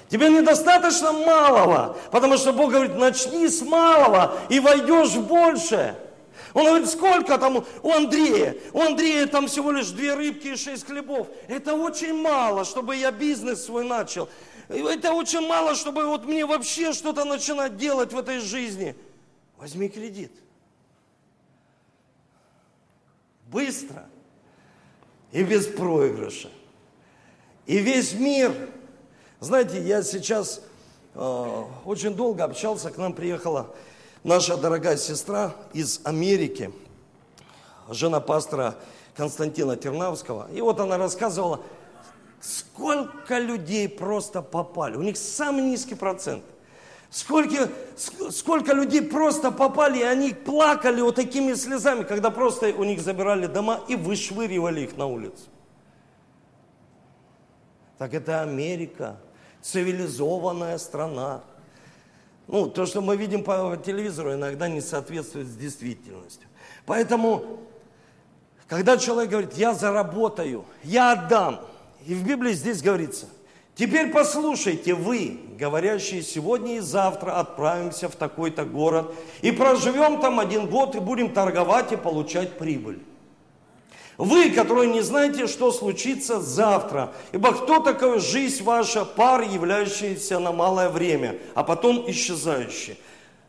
[0.10, 5.96] Тебе недостаточно малого, потому что Бог говорит, начни с малого и войдешь в большее.
[6.56, 8.58] Он говорит, сколько там у Андрея?
[8.74, 11.28] У Андрея там всего лишь две рыбки и шесть хлебов.
[11.48, 14.28] Это очень мало, чтобы я бизнес свой начал.
[14.68, 18.96] Это очень мало, чтобы вот мне вообще что-то начинать делать в этой жизни.
[19.58, 20.32] Возьми кредит.
[23.46, 24.08] Быстро
[25.32, 26.50] и без проигрыша.
[27.68, 28.52] И весь мир
[29.40, 30.62] знаете, я сейчас
[31.16, 33.68] э, очень долго общался, к нам приехала
[34.24, 36.74] наша дорогая сестра из Америки,
[37.90, 38.76] жена пастора
[39.16, 40.50] Константина Тернавского.
[40.54, 41.62] И вот она рассказывала,
[42.42, 44.98] сколько людей просто попали.
[44.98, 46.44] У них самый низкий процент.
[47.10, 47.70] Сколько,
[48.30, 53.48] сколько людей просто попали, и они плакали вот такими слезами, когда просто у них забирали
[53.48, 55.46] дома и вышвыривали их на улицу.
[57.98, 59.18] Так это Америка
[59.62, 61.42] цивилизованная страна.
[62.48, 66.48] Ну, то, что мы видим по телевизору, иногда не соответствует с действительностью.
[66.86, 67.60] Поэтому,
[68.68, 71.62] когда человек говорит, я заработаю, я отдам,
[72.06, 73.28] и в Библии здесь говорится,
[73.80, 80.68] Теперь послушайте, вы, говорящие сегодня и завтра отправимся в такой-то город и проживем там один
[80.68, 83.00] год и будем торговать и получать прибыль.
[84.20, 87.14] Вы, которые не знаете, что случится завтра.
[87.32, 93.00] Ибо кто такая жизнь ваша, пар, являющийся на малое время, а потом исчезающий.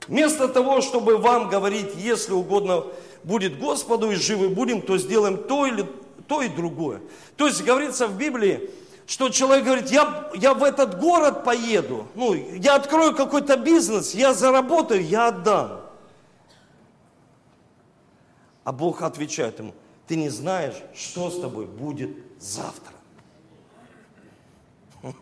[0.07, 2.85] Вместо того, чтобы вам говорить, если угодно
[3.25, 5.85] будет Господу и живы будем, то сделаем то или
[6.29, 7.01] то и другое.
[7.37, 8.71] То есть говорится в Библии,
[9.09, 14.35] что человек говорит, я, я в этот город поеду, ну, я открою какой-то бизнес, я
[14.35, 15.81] заработаю, я отдам.
[18.63, 19.75] А Бог отвечает ему,
[20.11, 22.93] ты не знаешь, что с тобой будет завтра.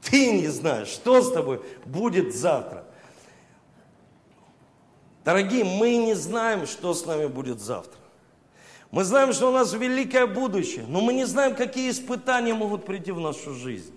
[0.00, 2.86] Ты не знаешь, что с тобой будет завтра.
[5.26, 8.00] Дорогие, мы не знаем, что с нами будет завтра.
[8.90, 13.12] Мы знаем, что у нас великое будущее, но мы не знаем, какие испытания могут прийти
[13.12, 13.94] в нашу жизнь.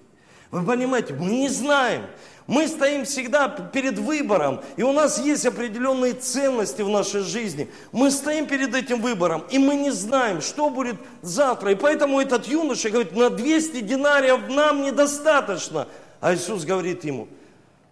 [0.51, 2.03] Вы понимаете, мы не знаем.
[2.47, 7.69] Мы стоим всегда перед выбором, и у нас есть определенные ценности в нашей жизни.
[7.91, 11.73] Мы стоим перед этим выбором, и мы не знаем, что будет завтра.
[11.73, 15.89] И поэтому этот юноша говорит, на 200 динариев нам недостаточно.
[16.21, 17.27] А Иисус говорит ему,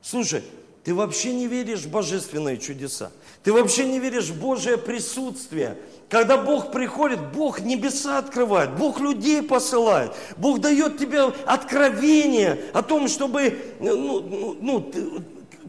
[0.02, 0.42] слушай,
[0.86, 3.12] ты вообще не веришь в божественные чудеса.
[3.44, 5.78] Ты вообще не веришь в Божье присутствие.
[6.10, 13.08] Когда Бог приходит, Бог небеса открывает, Бог людей посылает, Бог дает тебе откровение о том,
[13.08, 14.92] чтобы ну, ну, ну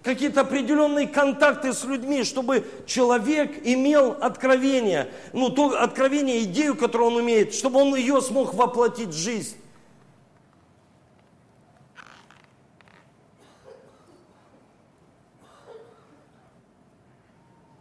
[0.03, 7.16] какие-то определенные контакты с людьми, чтобы человек имел откровение, ну, то откровение, идею, которую он
[7.16, 9.57] умеет, чтобы он ее смог воплотить в жизнь.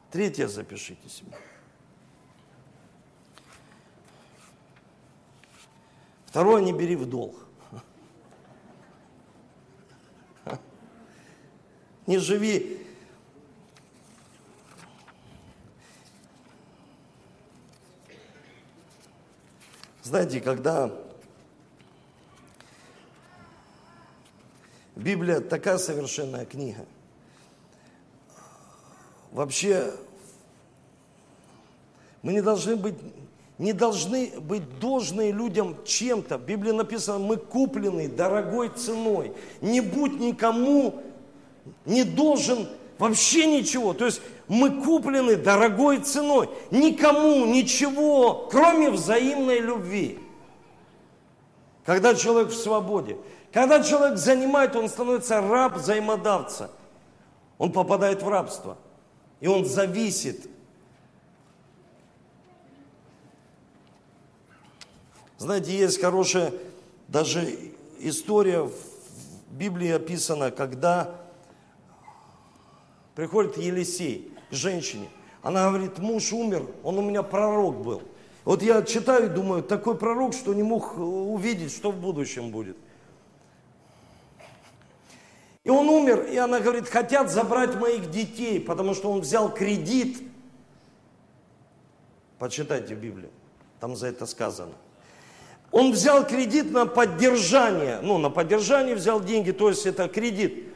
[0.09, 1.35] Третье запишите себе.
[6.35, 7.33] Второе, не бери в долг.
[12.07, 12.85] Не живи
[20.03, 20.91] Знаете, когда
[24.97, 26.85] Библия такая совершенная книга,
[29.31, 29.95] вообще
[32.21, 32.95] мы не должны быть,
[33.57, 36.37] не должны быть должны людям чем-то.
[36.37, 39.33] В Библии написано, мы куплены дорогой ценой.
[39.61, 41.01] Не будь никому
[41.85, 43.93] не должен вообще ничего.
[43.93, 46.49] То есть мы куплены дорогой ценой.
[46.69, 50.19] Никому ничего, кроме взаимной любви.
[51.85, 53.17] Когда человек в свободе.
[53.53, 56.71] Когда человек занимает, он становится раб взаимодавца.
[57.57, 58.77] Он попадает в рабство.
[59.39, 60.49] И он зависит
[65.37, 66.53] Знаете, есть хорошая
[67.07, 68.73] даже история в
[69.51, 71.15] Библии описана, когда
[73.15, 75.09] приходит Елисей к женщине.
[75.41, 78.01] Она говорит, муж умер, он у меня пророк был.
[78.45, 82.77] Вот я читаю и думаю, такой пророк, что не мог увидеть, что в будущем будет.
[85.63, 90.21] И он умер, и она говорит, хотят забрать моих детей, потому что он взял кредит.
[92.37, 93.31] Почитайте Библию,
[93.79, 94.73] там за это сказано.
[95.71, 100.67] Он взял кредит на поддержание, ну, на поддержание взял деньги, то есть это кредит.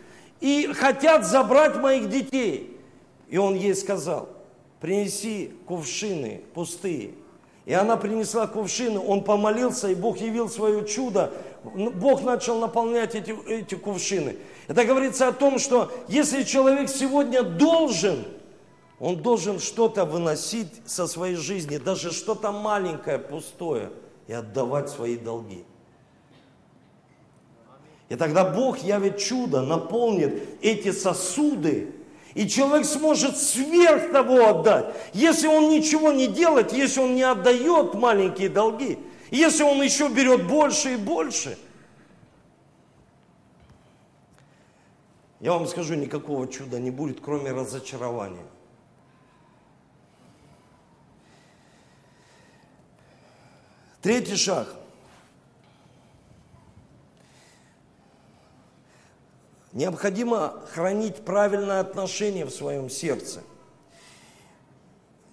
[0.41, 2.77] И хотят забрать моих детей.
[3.29, 4.29] И он ей сказал,
[4.79, 7.11] принеси кувшины пустые.
[7.65, 11.31] И она принесла кувшины, он помолился, и Бог явил свое чудо.
[11.63, 14.37] Бог начал наполнять эти, эти кувшины.
[14.67, 18.25] Это говорится о том, что если человек сегодня должен,
[18.99, 23.91] он должен что-то выносить со своей жизни, даже что-то маленькое, пустое–
[24.29, 25.65] и отдавать свои долги.
[28.09, 31.95] И тогда Бог явит чудо, наполнит эти сосуды,
[32.35, 34.93] и человек сможет сверх того отдать.
[35.13, 38.99] Если он ничего не делает, если он не отдает маленькие долги,
[39.31, 41.57] если он еще берет больше и больше,
[45.39, 48.45] я вам скажу, никакого чуда не будет, кроме разочарования.
[54.01, 54.67] Третий шаг.
[59.73, 63.41] Необходимо хранить правильное отношение в своем сердце.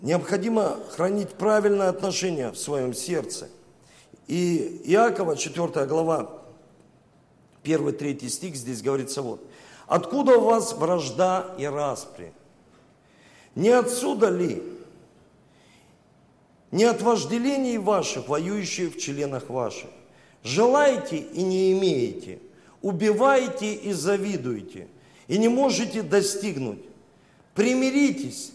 [0.03, 3.49] Необходимо хранить правильное отношение в своем сердце.
[4.27, 6.43] И Иакова, 4 глава,
[7.63, 9.41] 1-3 стих, здесь говорится вот.
[9.87, 12.33] «Откуда у вас вражда и распри?
[13.55, 14.76] Не отсюда ли,
[16.71, 19.91] не от вожделений ваших, воюющих в членах ваших.
[20.43, 22.39] Желаете и не имеете,
[22.83, 24.89] убиваете и завидуете,
[25.29, 26.83] и не можете достигнуть.
[27.55, 28.53] Примиритесь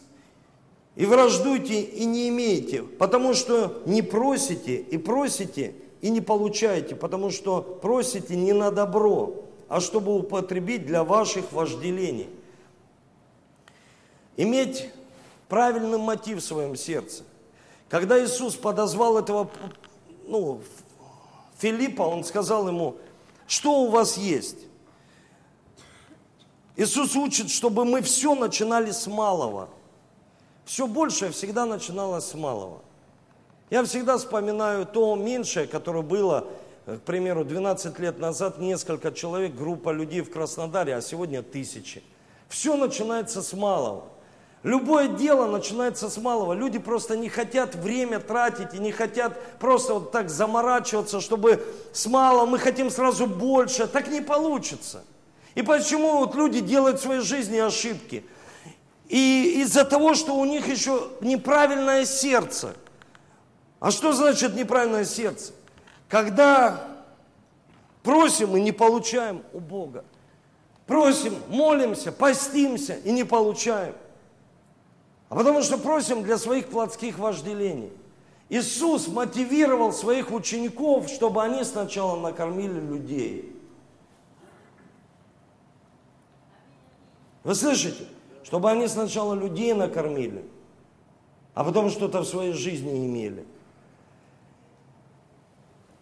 [0.95, 7.29] и враждуйте и не имеете, потому что не просите и просите и не получаете, потому
[7.29, 12.29] что просите не на добро, а чтобы употребить для ваших вожделений.
[14.37, 14.89] Иметь
[15.49, 17.23] правильный мотив в своем сердце.
[17.91, 19.51] Когда Иисус подозвал этого
[20.25, 20.61] ну,
[21.57, 22.95] Филиппа, он сказал ему,
[23.47, 24.59] что у вас есть?
[26.77, 29.67] Иисус учит, чтобы мы все начинали с малого.
[30.63, 32.79] Все большее всегда начиналось с малого.
[33.69, 36.47] Я всегда вспоминаю то меньшее, которое было,
[36.85, 42.01] к примеру, 12 лет назад, несколько человек, группа людей в Краснодаре, а сегодня тысячи.
[42.47, 44.05] Все начинается с малого.
[44.63, 46.53] Любое дело начинается с малого.
[46.53, 52.05] Люди просто не хотят время тратить и не хотят просто вот так заморачиваться, чтобы с
[52.05, 53.87] малого мы хотим сразу больше.
[53.87, 55.03] Так не получится.
[55.55, 58.23] И почему вот люди делают в своей жизни ошибки?
[59.09, 62.75] И из-за того, что у них еще неправильное сердце.
[63.79, 65.53] А что значит неправильное сердце?
[66.07, 66.87] Когда
[68.03, 70.05] просим и не получаем у Бога.
[70.85, 73.95] Просим, молимся, постимся и не получаем.
[75.31, 77.93] А потому что просим для своих плотских вожделений.
[78.49, 83.55] Иисус мотивировал своих учеников, чтобы они сначала накормили людей.
[87.45, 88.07] Вы слышите?
[88.43, 90.43] Чтобы они сначала людей накормили,
[91.53, 93.45] а потом что-то в своей жизни имели.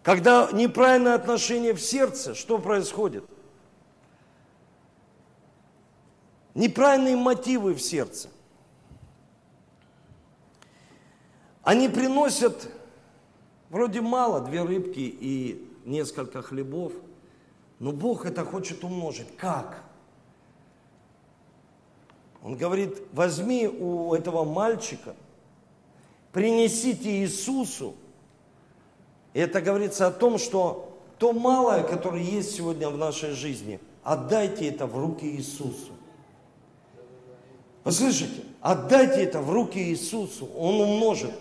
[0.02, 3.24] Когда неправильное отношение в сердце, что происходит?
[6.56, 8.28] Неправильные мотивы в сердце.
[11.62, 12.70] Они приносят
[13.68, 16.92] вроде мало, две рыбки и несколько хлебов,
[17.78, 19.36] но Бог это хочет умножить.
[19.36, 19.82] Как?
[22.42, 25.14] Он говорит, возьми у этого мальчика,
[26.32, 27.94] принесите Иисусу.
[29.34, 34.68] И это говорится о том, что то малое, которое есть сегодня в нашей жизни, отдайте
[34.68, 35.92] это в руки Иисусу.
[37.84, 38.42] Вы слышите?
[38.60, 41.32] Отдайте это в руки Иисусу, Он умножит.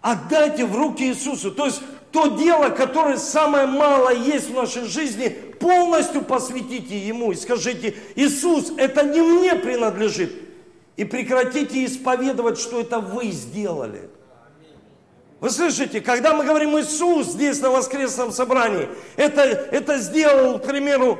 [0.00, 1.50] Отдайте в руки Иисусу.
[1.50, 1.82] То есть
[2.12, 8.72] то дело, которое самое малое есть в нашей жизни, полностью посвятите Ему и скажите, Иисус,
[8.76, 10.32] это не мне принадлежит.
[10.96, 14.10] И прекратите исповедовать, что это вы сделали.
[15.40, 21.18] Вы слышите, когда мы говорим Иисус здесь на воскресном собрании, это, это сделал, к примеру,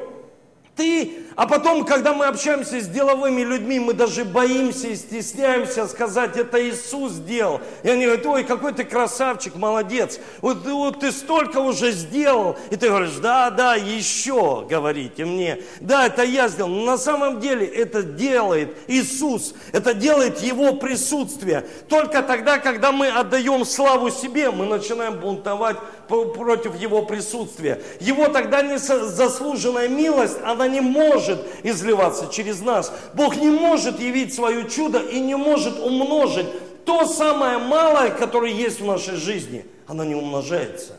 [0.80, 6.38] ты, а потом, когда мы общаемся с деловыми людьми, мы даже боимся и стесняемся сказать,
[6.38, 7.60] это Иисус сделал.
[7.82, 10.18] И они говорят, ой, какой ты красавчик, молодец.
[10.40, 12.56] Вот, вот ты столько уже сделал.
[12.70, 15.58] И ты говоришь, да, да, еще, говорите мне.
[15.80, 16.70] Да, это я сделал.
[16.70, 19.54] Но на самом деле это делает Иисус.
[19.72, 21.66] Это делает Его присутствие.
[21.88, 25.76] Только тогда, когда мы отдаем славу себе, мы начинаем бунтовать
[26.10, 27.80] против Его присутствия.
[28.00, 32.92] Его тогда не заслуженная милость, она не может изливаться через нас.
[33.14, 36.46] Бог не может явить свое чудо и не может умножить
[36.84, 39.64] то самое малое, которое есть в нашей жизни.
[39.86, 40.96] Оно не умножается.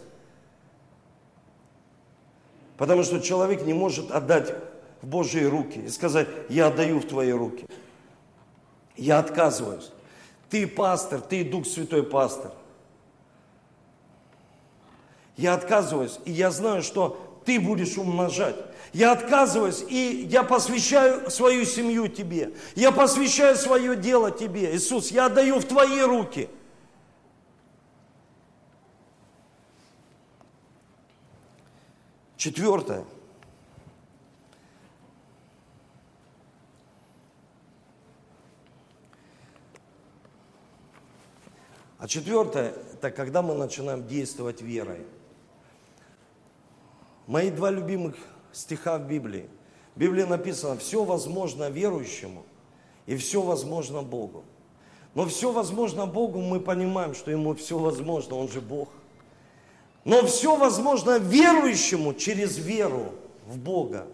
[2.77, 4.55] Потому что человек не может отдать
[5.01, 7.65] в Божьи руки и сказать, я отдаю в твои руки.
[8.95, 9.91] Я отказываюсь.
[10.49, 12.51] Ты пастор, ты Дух Святой пастор.
[15.37, 18.55] Я отказываюсь, и я знаю, что ты будешь умножать.
[18.93, 22.53] Я отказываюсь, и я посвящаю свою семью тебе.
[22.75, 24.75] Я посвящаю свое дело тебе.
[24.75, 26.49] Иисус, я отдаю в твои руки.
[32.35, 33.05] Четвертое.
[41.97, 45.05] А четвертое, это когда мы начинаем действовать верой.
[47.31, 48.15] Мои два любимых
[48.51, 49.47] стиха в Библии.
[49.95, 52.43] В Библии написано, все возможно верующему
[53.05, 54.43] и все возможно Богу.
[55.15, 58.89] Но все возможно Богу, мы понимаем, что Ему все возможно, Он же Бог.
[60.03, 63.13] Но все возможно верующему через веру
[63.47, 64.07] в Бога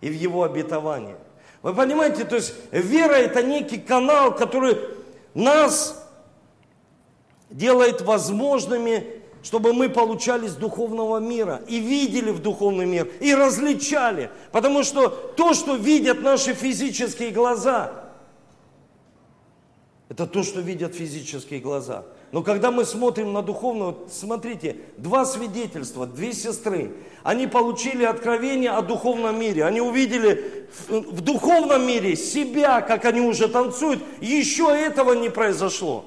[0.00, 1.16] и в Его обетование.
[1.62, 4.78] Вы понимаете, то есть вера это некий канал, который
[5.34, 6.08] нас
[7.50, 14.30] делает возможными чтобы мы получали с духовного мира и видели в духовный мир, и различали.
[14.52, 17.92] Потому что то, что видят наши физические глаза,
[20.08, 22.04] это то, что видят физические глаза.
[22.32, 28.82] Но когда мы смотрим на духовную, смотрите, два свидетельства, две сестры, они получили откровение о
[28.82, 29.64] духовном мире.
[29.64, 34.02] Они увидели в, духовном мире себя, как они уже танцуют.
[34.20, 36.04] Еще этого не произошло.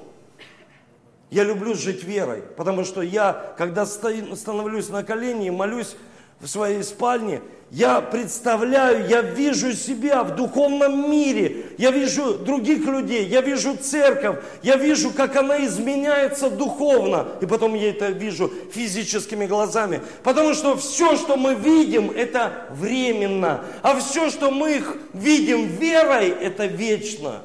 [1.30, 5.96] Я люблю жить верой, потому что я, когда становлюсь на колени и молюсь
[6.40, 7.40] в своей спальне,
[7.72, 14.38] я представляю, я вижу себя в духовном мире, я вижу других людей, я вижу церковь,
[14.62, 20.00] я вижу, как она изменяется духовно, и потом я это вижу физическими глазами.
[20.22, 26.66] Потому что все, что мы видим, это временно, а все, что мы видим верой, это
[26.66, 27.42] вечно.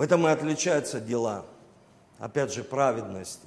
[0.00, 1.44] В этом и отличаются дела.
[2.18, 3.40] Опять же, праведность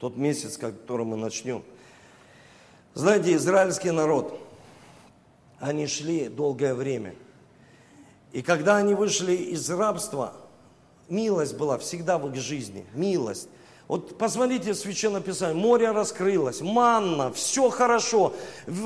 [0.00, 1.62] тот месяц, который мы начнем.
[2.94, 4.36] Знаете, израильский народ,
[5.60, 7.14] они шли долгое время.
[8.32, 10.34] И когда они вышли из рабства,
[11.08, 13.48] милость была всегда в их жизни, милость.
[13.90, 18.32] Вот посмотрите в Священном Писании, море раскрылось, манна, все хорошо,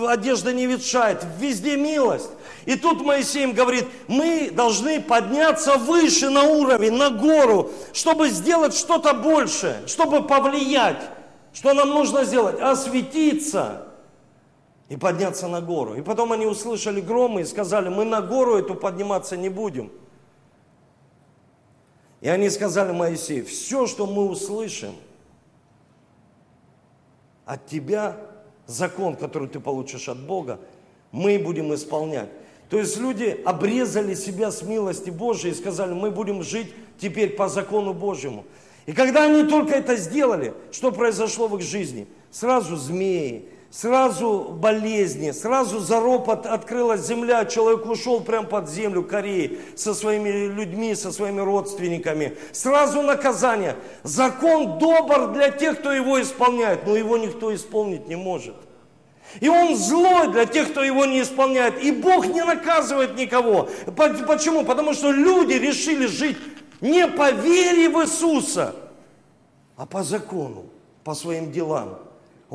[0.08, 2.30] одежда не ветшает, везде милость.
[2.64, 8.74] И тут Моисей им говорит, мы должны подняться выше на уровень, на гору, чтобы сделать
[8.74, 11.02] что-то большее, чтобы повлиять.
[11.52, 12.58] Что нам нужно сделать?
[12.58, 13.88] Осветиться
[14.88, 15.96] и подняться на гору.
[15.96, 19.92] И потом они услышали громы и сказали, мы на гору эту подниматься не будем.
[22.24, 24.94] И они сказали Моисею, все, что мы услышим
[27.44, 28.16] от тебя,
[28.66, 30.58] закон, который ты получишь от Бога,
[31.12, 32.30] мы будем исполнять.
[32.70, 37.50] То есть люди обрезали себя с милости Божией и сказали, мы будем жить теперь по
[37.50, 38.46] закону Божьему.
[38.86, 42.06] И когда они только это сделали, что произошло в их жизни?
[42.30, 49.94] Сразу змеи, Сразу болезни, сразу заропот открылась земля, человек ушел прямо под землю Кореи со
[49.94, 52.38] своими людьми, со своими родственниками.
[52.52, 53.74] Сразу наказание.
[54.04, 58.54] Закон добр для тех, кто его исполняет, но его никто исполнить не может.
[59.40, 61.82] И он злой для тех, кто его не исполняет.
[61.82, 63.68] И Бог не наказывает никого.
[63.96, 64.64] Почему?
[64.64, 66.38] Потому что люди решили жить
[66.80, 68.76] не по вере в Иисуса,
[69.76, 70.66] а по закону,
[71.02, 72.03] по своим делам.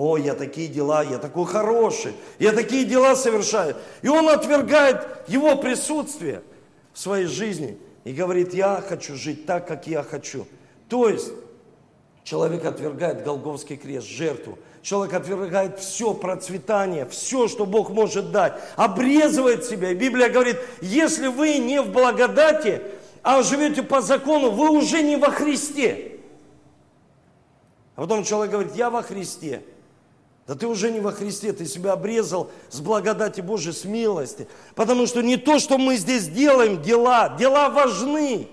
[0.01, 3.75] О, я такие дела, я такой хороший, я такие дела совершаю.
[4.01, 6.41] И он отвергает его присутствие
[6.93, 10.47] в своей жизни и говорит, я хочу жить так, как я хочу.
[10.87, 11.33] То есть
[12.23, 14.57] человек отвергает Голговский крест, жертву.
[14.83, 19.91] Человек отвергает все процветание, все, что Бог может дать, обрезывает себя.
[19.91, 22.81] И Библия говорит, если вы не в благодати,
[23.21, 26.19] а живете по закону, вы уже не во Христе.
[27.97, 29.61] А потом человек говорит, я во Христе.
[30.49, 34.47] Да ты уже не во Христе, ты себя обрезал с благодати Божией, с милости.
[34.73, 38.47] Потому что не то, что мы здесь делаем, дела, дела важны.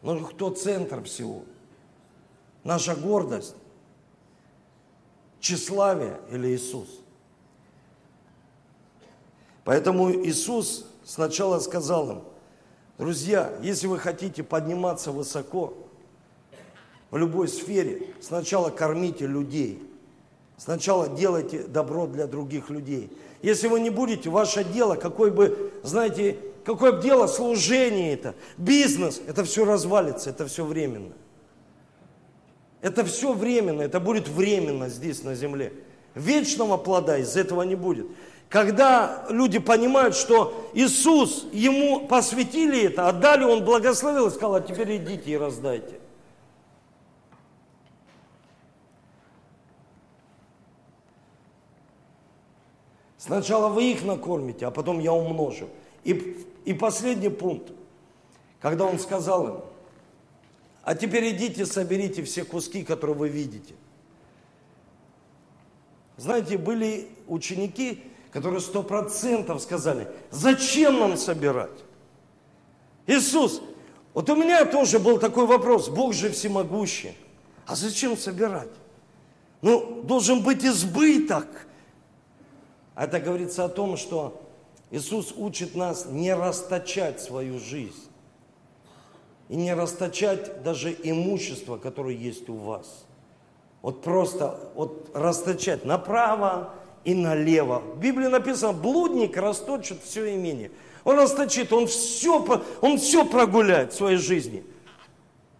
[0.00, 1.42] Но кто центр всего?
[2.64, 3.54] Наша гордость,
[5.38, 6.88] тщеславие или Иисус?
[9.64, 12.22] Поэтому Иисус сначала сказал им,
[12.96, 15.81] друзья, если вы хотите подниматься высоко,
[17.12, 18.08] в любой сфере.
[18.20, 19.80] Сначала кормите людей.
[20.56, 23.12] Сначала делайте добро для других людей.
[23.42, 29.20] Если вы не будете, ваше дело, какой бы, знаете, какое бы дело, служение это, бизнес,
[29.26, 31.12] это все развалится, это все временно.
[32.80, 35.72] Это все временно, это будет временно здесь на земле.
[36.14, 38.06] Вечного плода из этого не будет.
[38.48, 44.96] Когда люди понимают, что Иисус, ему посвятили это, отдали, он благословил и сказал, а теперь
[44.96, 46.02] идите и раздайте.
[53.24, 55.68] Сначала вы их накормите, а потом я умножу.
[56.02, 57.70] И, и последний пункт,
[58.60, 59.60] когда он сказал им,
[60.82, 63.74] а теперь идите, соберите все куски, которые вы видите.
[66.16, 68.02] Знаете, были ученики,
[68.32, 71.78] которые сто процентов сказали, зачем нам собирать?
[73.06, 73.62] Иисус,
[74.14, 77.16] вот у меня тоже был такой вопрос, Бог же всемогущий,
[77.66, 78.72] а зачем собирать?
[79.60, 81.68] Ну, должен быть избыток,
[82.94, 84.40] это говорится о том, что
[84.90, 88.08] Иисус учит нас не расточать свою жизнь.
[89.48, 93.06] И не расточать даже имущество, которое есть у вас.
[93.80, 96.74] Вот просто вот расточать направо
[97.04, 97.80] и налево.
[97.80, 100.70] В Библии написано, блудник расточит все имение.
[101.04, 104.64] Он расточит, он все, он все прогуляет в своей жизни.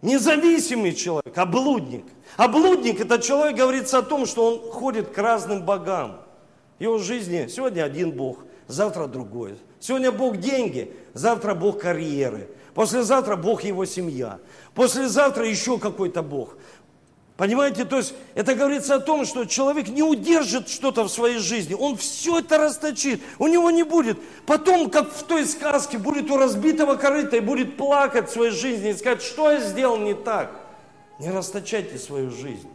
[0.01, 2.05] Независимый человек, а блудник.
[2.37, 6.22] А блудник это человек говорится о том, что он ходит к разным богам
[6.83, 9.57] его жизни сегодня один Бог, завтра другое.
[9.79, 12.49] Сегодня Бог деньги, завтра Бог карьеры.
[12.73, 14.39] Послезавтра Бог его семья.
[14.73, 16.57] Послезавтра еще какой-то Бог.
[17.37, 21.73] Понимаете, то есть это говорится о том, что человек не удержит что-то в своей жизни,
[21.73, 24.19] он все это расточит, у него не будет.
[24.45, 28.91] Потом, как в той сказке, будет у разбитого корыта и будет плакать в своей жизни
[28.91, 30.51] и сказать, что я сделал не так.
[31.19, 32.69] Не расточайте свою жизнь.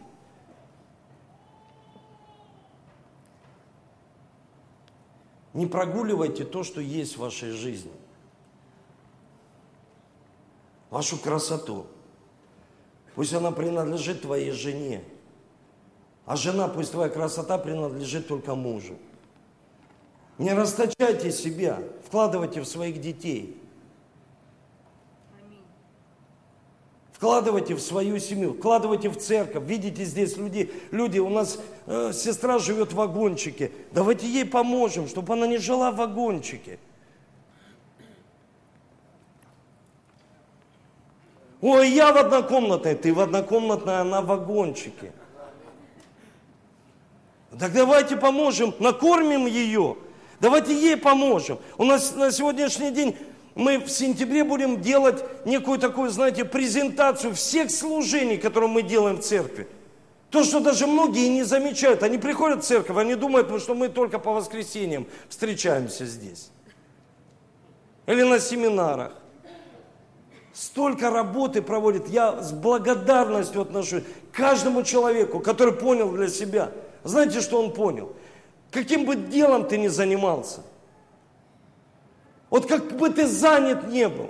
[5.53, 7.91] Не прогуливайте то, что есть в вашей жизни.
[10.89, 11.87] Вашу красоту.
[13.15, 15.03] Пусть она принадлежит твоей жене.
[16.25, 18.97] А жена, пусть твоя красота принадлежит только мужу.
[20.37, 23.58] Не расточайте себя, вкладывайте в своих детей.
[27.19, 29.65] Вкладывайте в свою семью, вкладывайте в церковь.
[29.65, 33.73] Видите здесь люди, люди у нас э, сестра живет в вагончике.
[33.91, 36.79] Давайте ей поможем, чтобы она не жила в вагончике.
[41.59, 45.11] Ой, я в однокомнатной, ты в однокомнатной, она в вагончике.
[47.59, 49.97] Так давайте поможем, накормим ее.
[50.39, 51.59] Давайте ей поможем.
[51.77, 53.17] У нас на сегодняшний день
[53.55, 59.21] мы в сентябре будем делать некую такую, знаете, презентацию всех служений, которые мы делаем в
[59.21, 59.67] церкви.
[60.29, 62.03] То, что даже многие не замечают.
[62.03, 66.51] Они приходят в церковь, они думают, что мы только по воскресеньям встречаемся здесь.
[68.05, 69.13] Или на семинарах.
[70.53, 72.09] Столько работы проводит.
[72.09, 76.71] Я с благодарностью отношусь к каждому человеку, который понял для себя.
[77.03, 78.13] Знаете, что он понял?
[78.71, 80.61] Каким бы делом ты ни занимался,
[82.49, 84.29] вот как бы ты занят не был,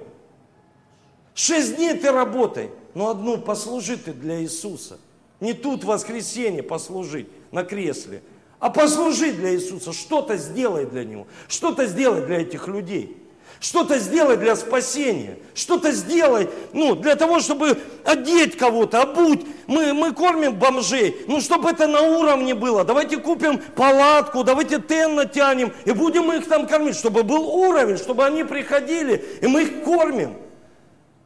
[1.33, 4.99] шесть дней ты работай, но одну послужи ты для Иисуса.
[5.39, 8.21] Не тут воскресенье послужить на кресле,
[8.59, 13.18] а послужи для Иисуса, что-то сделай для Него, что-то сделай для этих людей.
[13.59, 19.45] Что-то сделай для спасения, что-то сделай, ну, для того, чтобы одеть кого-то, обуть.
[19.67, 22.85] Мы, мы кормим бомжей, ну, чтобы это на уровне было.
[22.85, 28.25] Давайте купим палатку, давайте тен натянем, и будем их там кормить, чтобы был уровень, чтобы
[28.25, 30.37] они приходили, и мы их кормим.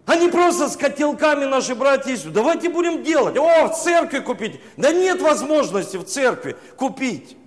[0.08, 3.38] А не просто с котелками наши братья и Давайте будем делать.
[3.38, 4.60] О, в церкви купить.
[4.76, 7.38] Да нет возможности в церкви купить.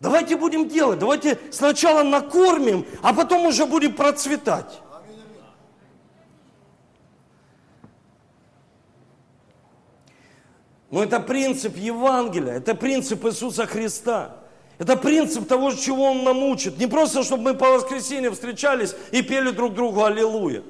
[0.00, 4.80] Давайте будем делать, давайте сначала накормим, а потом уже будем процветать.
[10.90, 14.36] Но это принцип Евангелия, это принцип Иисуса Христа.
[14.78, 16.78] Это принцип того, чего Он нам учит.
[16.78, 20.62] Не просто, чтобы мы по воскресеньям встречались и пели друг другу «Аллилуйя».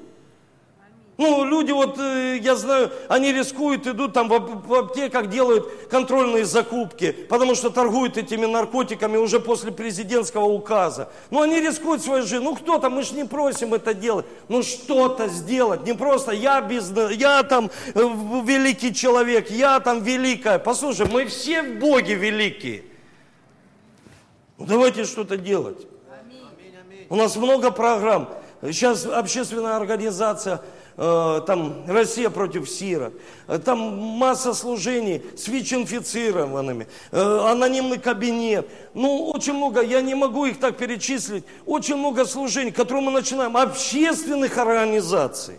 [1.19, 7.11] Ну, люди вот, э, я знаю, они рискуют, идут там в аптеках, делают контрольные закупки,
[7.11, 11.09] потому что торгуют этими наркотиками уже после президентского указа.
[11.29, 12.43] Ну, они рискуют своей жизнью.
[12.43, 14.25] Ну, кто-то, мы же не просим это делать.
[14.47, 15.85] Ну, что-то сделать.
[15.85, 20.57] Не просто я бизнес, я там э, великий человек, я там великая.
[20.57, 22.83] Послушай, мы все в Боге великие.
[24.57, 25.85] Ну, давайте что-то делать.
[27.09, 28.29] У нас много программ.
[28.61, 30.61] Сейчас общественная организация
[30.99, 33.13] там Россия против СИРа,
[33.47, 38.67] э, там масса служений с ВИЧ-инфицированными, э, анонимный кабинет.
[38.93, 43.55] Ну, очень много, я не могу их так перечислить, очень много служений, которые мы начинаем,
[43.55, 45.55] общественных организаций.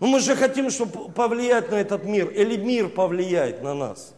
[0.00, 4.14] Но мы же хотим, чтобы повлиять на этот мир, или мир повлияет на нас.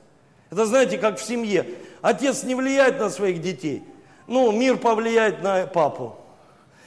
[0.51, 1.67] Это знаете, как в семье.
[2.01, 3.83] Отец не влияет на своих детей,
[4.29, 6.20] ну, мир повлияет на папу.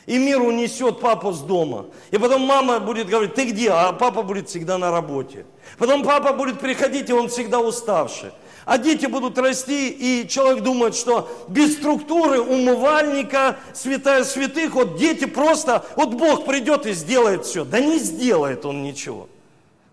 [0.06, 1.86] И мир унесет папу с дома.
[2.12, 3.70] И потом мама будет говорить, ты где?
[3.70, 5.46] А папа будет всегда на работе.
[5.78, 8.32] Потом папа будет приходить, и он всегда уставший.
[8.66, 15.26] А дети будут расти, и человек думает, что без структуры умывальника, святая святых, вот дети
[15.26, 17.66] просто, вот Бог придет и сделает все.
[17.66, 19.30] Да не сделает он ничего.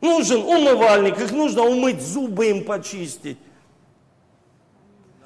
[0.01, 3.39] Нужен умывальник, их нужно умыть, зубы им почистить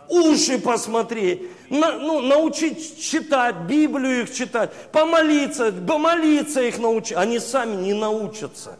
[0.09, 7.16] уши посмотреть, на, ну, научить читать, Библию их читать, помолиться, помолиться их научить.
[7.16, 8.78] Они сами не научатся.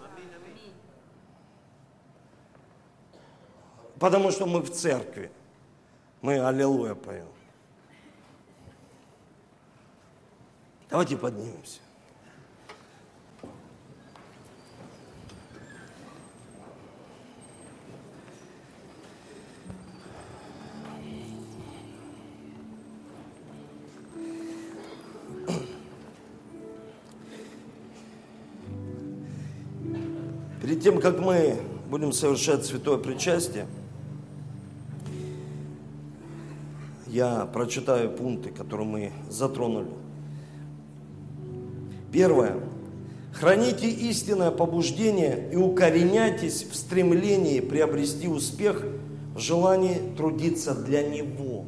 [3.99, 5.31] Потому что мы в церкви.
[6.21, 7.29] Мы аллилуйя поем.
[10.91, 11.84] Давайте поднимемся.
[30.65, 31.59] Перед тем, как мы
[31.91, 33.67] будем совершать святое причастие,
[37.07, 39.89] я прочитаю пункты, которые мы затронули.
[42.11, 42.61] Первое.
[43.35, 48.87] Храните истинное побуждение и укореняйтесь в стремлении приобрести успех
[49.35, 51.67] в желании трудиться для Него.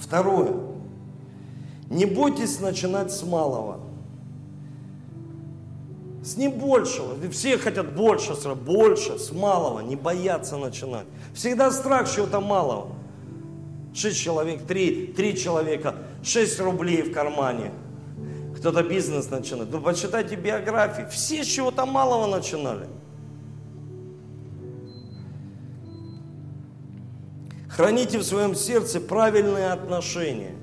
[0.00, 0.52] Второе.
[1.90, 3.83] Не бойтесь начинать с малого.
[6.24, 7.16] С не большего.
[7.30, 9.80] Все хотят больше, больше, с малого.
[9.80, 11.06] Не боятся начинать.
[11.34, 12.92] Всегда страх чего-то малого.
[13.94, 17.72] Шесть человек, три, три человека, шесть рублей в кармане.
[18.56, 19.70] Кто-то бизнес начинает.
[19.70, 21.06] Ну, почитайте биографии.
[21.10, 22.86] Все с чего-то малого начинали.
[27.68, 30.54] Храните в своем сердце правильные отношения.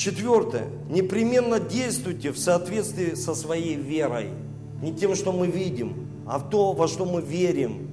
[0.00, 0.68] Четвертое.
[0.88, 4.30] Непременно действуйте в соответствии со своей верой.
[4.80, 7.90] Не тем, что мы видим, а в то, во что мы верим.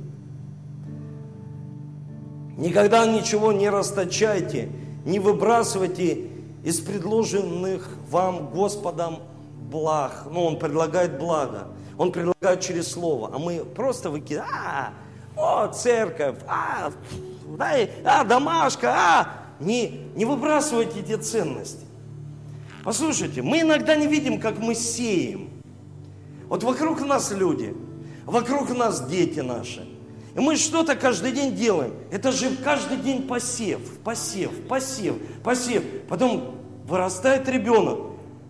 [2.55, 4.69] Никогда ничего не расточайте,
[5.03, 6.29] не выбрасывайте
[6.63, 9.19] из предложенных вам Господом
[9.69, 10.27] благ.
[10.31, 11.67] Ну, Он предлагает благо.
[11.97, 13.31] Он предлагает через Слово.
[13.33, 14.47] А мы просто выкидаем.
[14.49, 14.93] А,
[15.35, 16.89] о, церковь, а,
[17.57, 19.27] дай, а, домашка, а.
[19.59, 21.86] Не, не выбрасывайте эти ценности.
[22.87, 25.49] Послушайте, мы иногда не видим, как мы сеем.
[26.47, 27.75] Вот вокруг нас люди,
[28.25, 29.85] вокруг нас дети наши.
[30.33, 31.93] И мы что-то каждый день делаем.
[32.11, 35.83] Это же каждый день посев, посев, посев, посев.
[36.07, 37.99] Потом вырастает ребенок.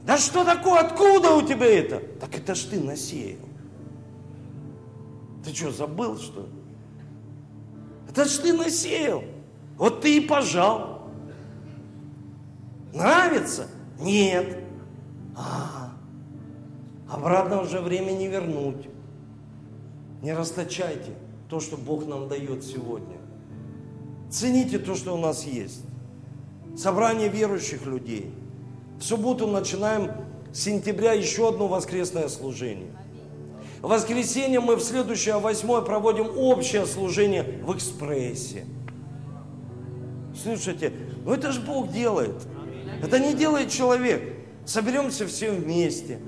[0.06, 2.00] Да что такое, откуда у тебя это?
[2.20, 3.40] Так это ж ты насеял.
[5.44, 6.48] Ты что, забыл, что ли?
[8.08, 9.24] Это ж ты насеял.
[9.80, 11.10] Вот ты и пожал.
[12.94, 13.70] Нравится?
[14.00, 14.60] Нет.
[15.36, 15.92] А,
[17.10, 18.88] обратно уже время не вернуть.
[20.22, 21.14] Не расточайте
[21.50, 23.18] то, что Бог нам дает сегодня.
[24.30, 25.84] Цените то, что у нас есть.
[26.76, 28.34] Собрание верующих людей.
[29.00, 30.12] В субботу начинаем
[30.52, 32.92] с сентября еще одно воскресное служение.
[33.82, 38.66] В воскресенье мы в следующее, восьмое, проводим общее служение в экспрессе.
[40.42, 40.94] Слушайте,
[41.24, 42.36] ну это же Бог делает.
[43.02, 44.22] Это не делает человек.
[44.66, 46.20] Соберемся все вместе,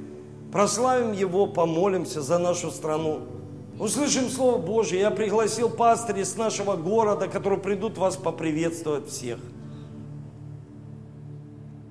[0.51, 3.21] прославим Его, помолимся за нашу страну.
[3.79, 4.99] Услышим Слово Божье.
[4.99, 9.39] Я пригласил пастырей с нашего города, которые придут вас поприветствовать всех.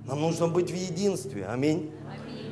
[0.06, 1.46] Нам нужно быть в единстве.
[1.46, 1.90] Аминь.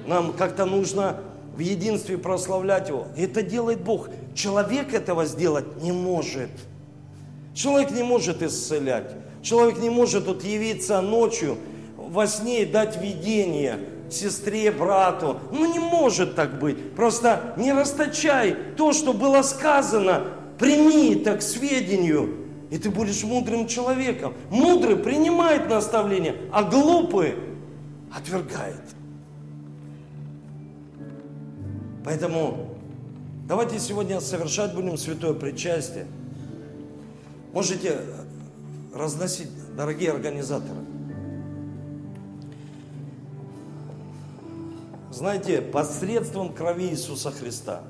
[0.07, 1.21] Нам как-то нужно
[1.55, 3.07] в единстве прославлять Его.
[3.17, 4.11] И это делает Бог.
[4.35, 6.51] Человек этого сделать не может.
[7.55, 9.11] Человек не может исцелять.
[9.43, 11.57] Человек не может вот явиться ночью
[12.09, 13.79] во сне дать видение
[14.11, 15.39] сестре, брату.
[15.53, 16.95] Ну не может так быть.
[16.95, 20.25] Просто не расточай то, что было сказано.
[20.59, 24.35] Прими это к сведению, и ты будешь мудрым человеком.
[24.51, 27.35] Мудрый принимает наставление, а глупый
[28.15, 28.81] отвергает.
[32.05, 32.77] Поэтому
[33.49, 36.07] давайте сегодня совершать будем святое причастие.
[37.53, 37.99] Можете
[38.95, 40.96] разносить, дорогие организаторы.
[45.17, 47.81] Знаете, посредством крови Иисуса Христа.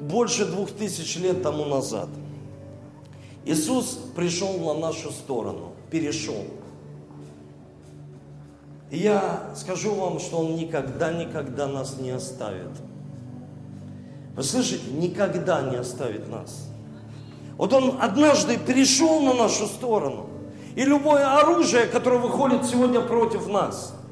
[0.00, 2.08] Больше двух тысяч лет тому назад
[3.44, 6.44] Иисус пришел на нашу сторону, перешел.
[8.90, 12.70] И я скажу вам, что Он никогда-никогда нас не оставит.
[14.36, 14.90] Вы слышите?
[14.90, 16.66] Никогда не оставит нас.
[17.58, 20.30] Вот Он однажды перешел на нашу сторону.
[20.76, 23.94] И любое оружие, которое выходит сегодня против нас–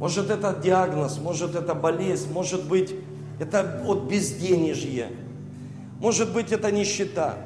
[0.00, 2.94] может это диагноз, может это болезнь, может быть
[3.38, 5.10] это от безденежья,
[6.00, 7.36] может быть это нищета.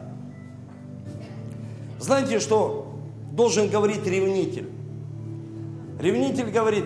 [1.98, 2.94] Знаете, что
[3.32, 4.70] должен говорить ревнитель?
[5.98, 6.84] Ревнитель говорит,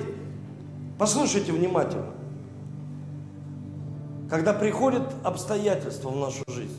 [0.99, 2.14] послушайте внимательно,
[4.31, 6.79] когда приходят обстоятельства в нашу жизнь,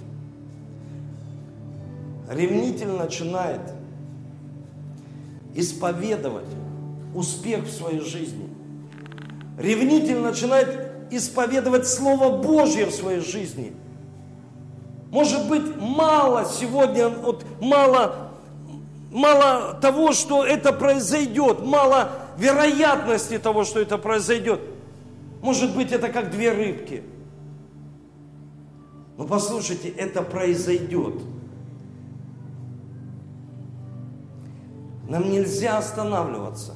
[2.27, 3.61] ревнитель начинает
[5.53, 6.49] исповедовать
[7.13, 8.48] успех в своей жизни
[9.59, 13.73] ревнитель начинает исповедовать Слово Божье в своей жизни.
[15.11, 18.31] Может быть, мало сегодня, вот мало,
[19.11, 24.61] мало того, что это произойдет, мало вероятности того, что это произойдет.
[25.41, 27.03] Может быть, это как две рыбки.
[29.17, 31.15] Но послушайте, это произойдет.
[35.09, 36.75] Нам нельзя останавливаться.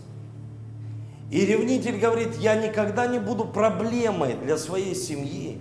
[1.34, 5.58] И ревнитель говорит, я никогда не буду проблемой для своей семьи,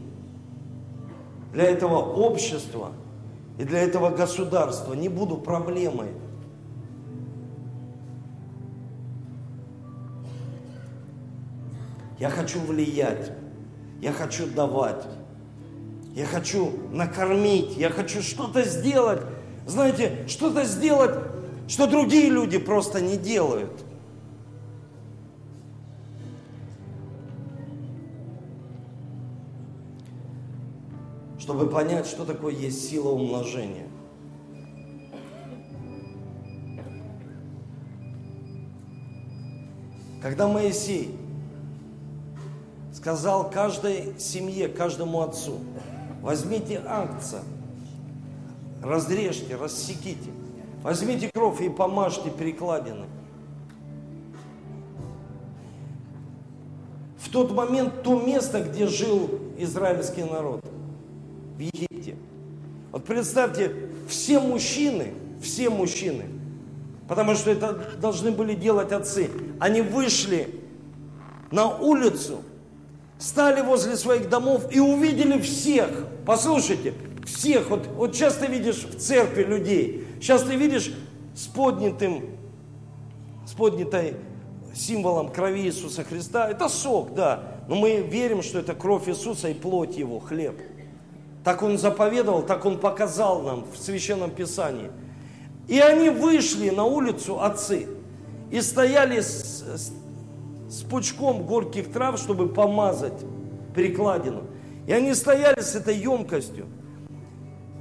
[1.55, 2.93] для этого общества.
[3.59, 6.09] и для этого государства не буду проблемой.
[12.19, 13.33] Я хочу влиять,
[14.03, 15.07] я хочу давать,
[16.15, 19.23] я хочу накормить, я хочу что-то сделать.
[19.67, 21.15] Знаете, что-то сделать,
[21.67, 23.82] что другие люди просто не делают.
[31.43, 33.89] Чтобы понять, что такое есть сила умножения.
[40.23, 41.17] Когда Моисей
[42.93, 45.59] сказал каждой семье, каждому отцу,
[46.21, 47.43] возьмите акция,
[48.81, 50.31] разрежьте, рассеките,
[50.85, 53.07] возьмите кровь и помажьте перекладины.
[57.19, 59.29] В тот момент то место, где жил
[59.59, 60.65] израильский народ,
[61.57, 62.17] в Египте.
[62.91, 63.73] Вот представьте,
[64.09, 66.25] все мужчины, все мужчины,
[67.09, 70.49] потому что это должны были делать отцы, они вышли
[71.51, 72.43] на улицу–
[73.23, 76.07] стали возле своих домов и увидели всех.
[76.27, 76.93] Послушайте,
[77.25, 77.71] всех.
[77.71, 80.07] Вот, вот сейчас ты видишь в церкви людей.
[80.21, 80.93] Сейчас ты видишь
[81.35, 82.25] с поднятым,
[83.47, 84.17] с поднятой
[84.75, 86.51] символом крови Иисуса Христа.
[86.51, 87.61] Это сок, да.
[87.69, 90.61] Но мы верим, что это кровь Иисуса и плоть Его, хлеб.
[91.45, 94.91] Так Он заповедовал, так Он показал нам в Священном Писании.
[95.69, 97.87] И они вышли на улицу, отцы,
[98.51, 99.93] и стояли с, с
[100.73, 103.13] с пучком горьких трав, чтобы помазать
[103.75, 104.45] перекладину.
[104.87, 106.67] И они стояли с этой емкостью.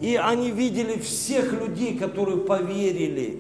[0.02, 3.40] И они видели всех людей, которые поверили,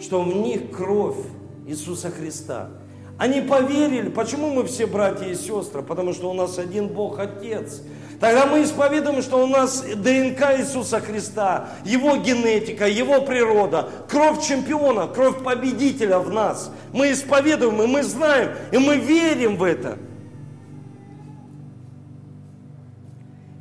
[0.00, 1.18] что в них кровь
[1.66, 2.70] Иисуса Христа.
[3.18, 4.08] Они поверили.
[4.08, 5.82] Почему мы все братья и сестры?
[5.82, 7.82] Потому что у нас один Бог Отец.
[8.20, 15.08] Тогда мы исповедуем, что у нас ДНК Иисуса Христа, Его генетика, Его природа, кровь чемпиона,
[15.08, 16.70] кровь победителя в нас.
[16.92, 19.96] Мы исповедуем, и мы знаем, и мы верим в это.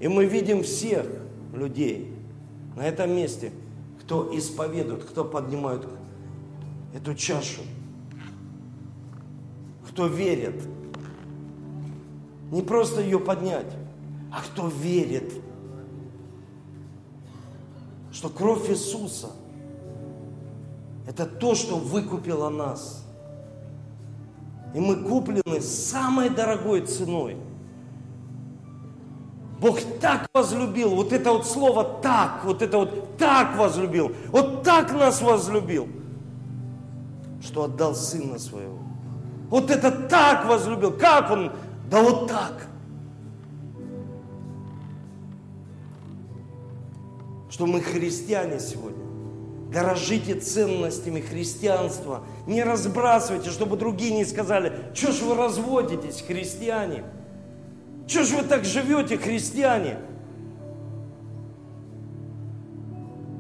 [0.01, 1.05] И мы видим всех
[1.53, 2.13] людей
[2.75, 3.53] на этом месте,
[4.01, 5.87] кто исповедует, кто поднимает
[6.93, 7.61] эту чашу,
[9.89, 10.61] кто верит.
[12.51, 13.67] Не просто ее поднять,
[14.31, 15.33] а кто верит,
[18.11, 19.31] что кровь Иисуса–
[21.07, 23.05] это то, что выкупило нас.
[24.75, 27.37] И мы куплены самой дорогой ценой.
[29.59, 34.93] Бог так возлюбил, вот это вот слово «так», вот это вот «так возлюбил», вот так
[34.93, 35.89] нас возлюбил,
[37.41, 38.79] что отдал Сына Своего.
[39.49, 40.91] Вот это так возлюбил.
[40.91, 41.51] Как Он?
[41.89, 42.68] Да вот так.
[47.59, 49.03] Что мы христиане сегодня.
[49.69, 52.23] Дорожите ценностями христианства.
[52.47, 57.03] Не разбрасывайте, чтобы другие не сказали, что ж вы разводитесь, христиане?
[58.07, 59.97] Что ж вы так живете, христиане?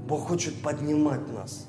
[0.05, 1.65] Бог хочет поднимать нас.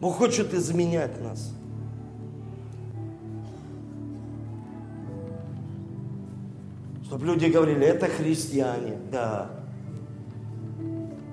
[0.00, 1.50] Бог хочет изменять нас.
[7.06, 9.63] Чтобы люди говорили, это христиане, да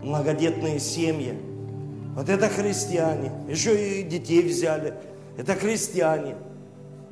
[0.01, 1.37] многодетные семьи.
[2.15, 3.31] Вот это христиане.
[3.47, 4.93] Еще и детей взяли.
[5.37, 6.35] Это христиане.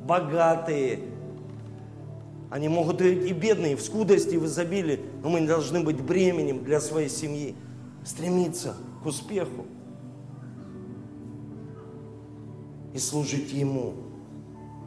[0.00, 1.00] Богатые.
[2.50, 6.80] Они могут и бедные, в скудости, в изобилии, но мы не должны быть бременем для
[6.80, 7.54] своей семьи.
[8.04, 9.66] Стремиться к успеху.
[12.92, 13.94] И служить Ему.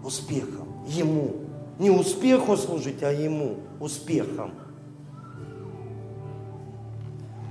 [0.04, 0.68] Успехом.
[0.88, 1.36] Ему.
[1.80, 3.58] Не успеху служить, а Ему.
[3.80, 4.51] Успехом.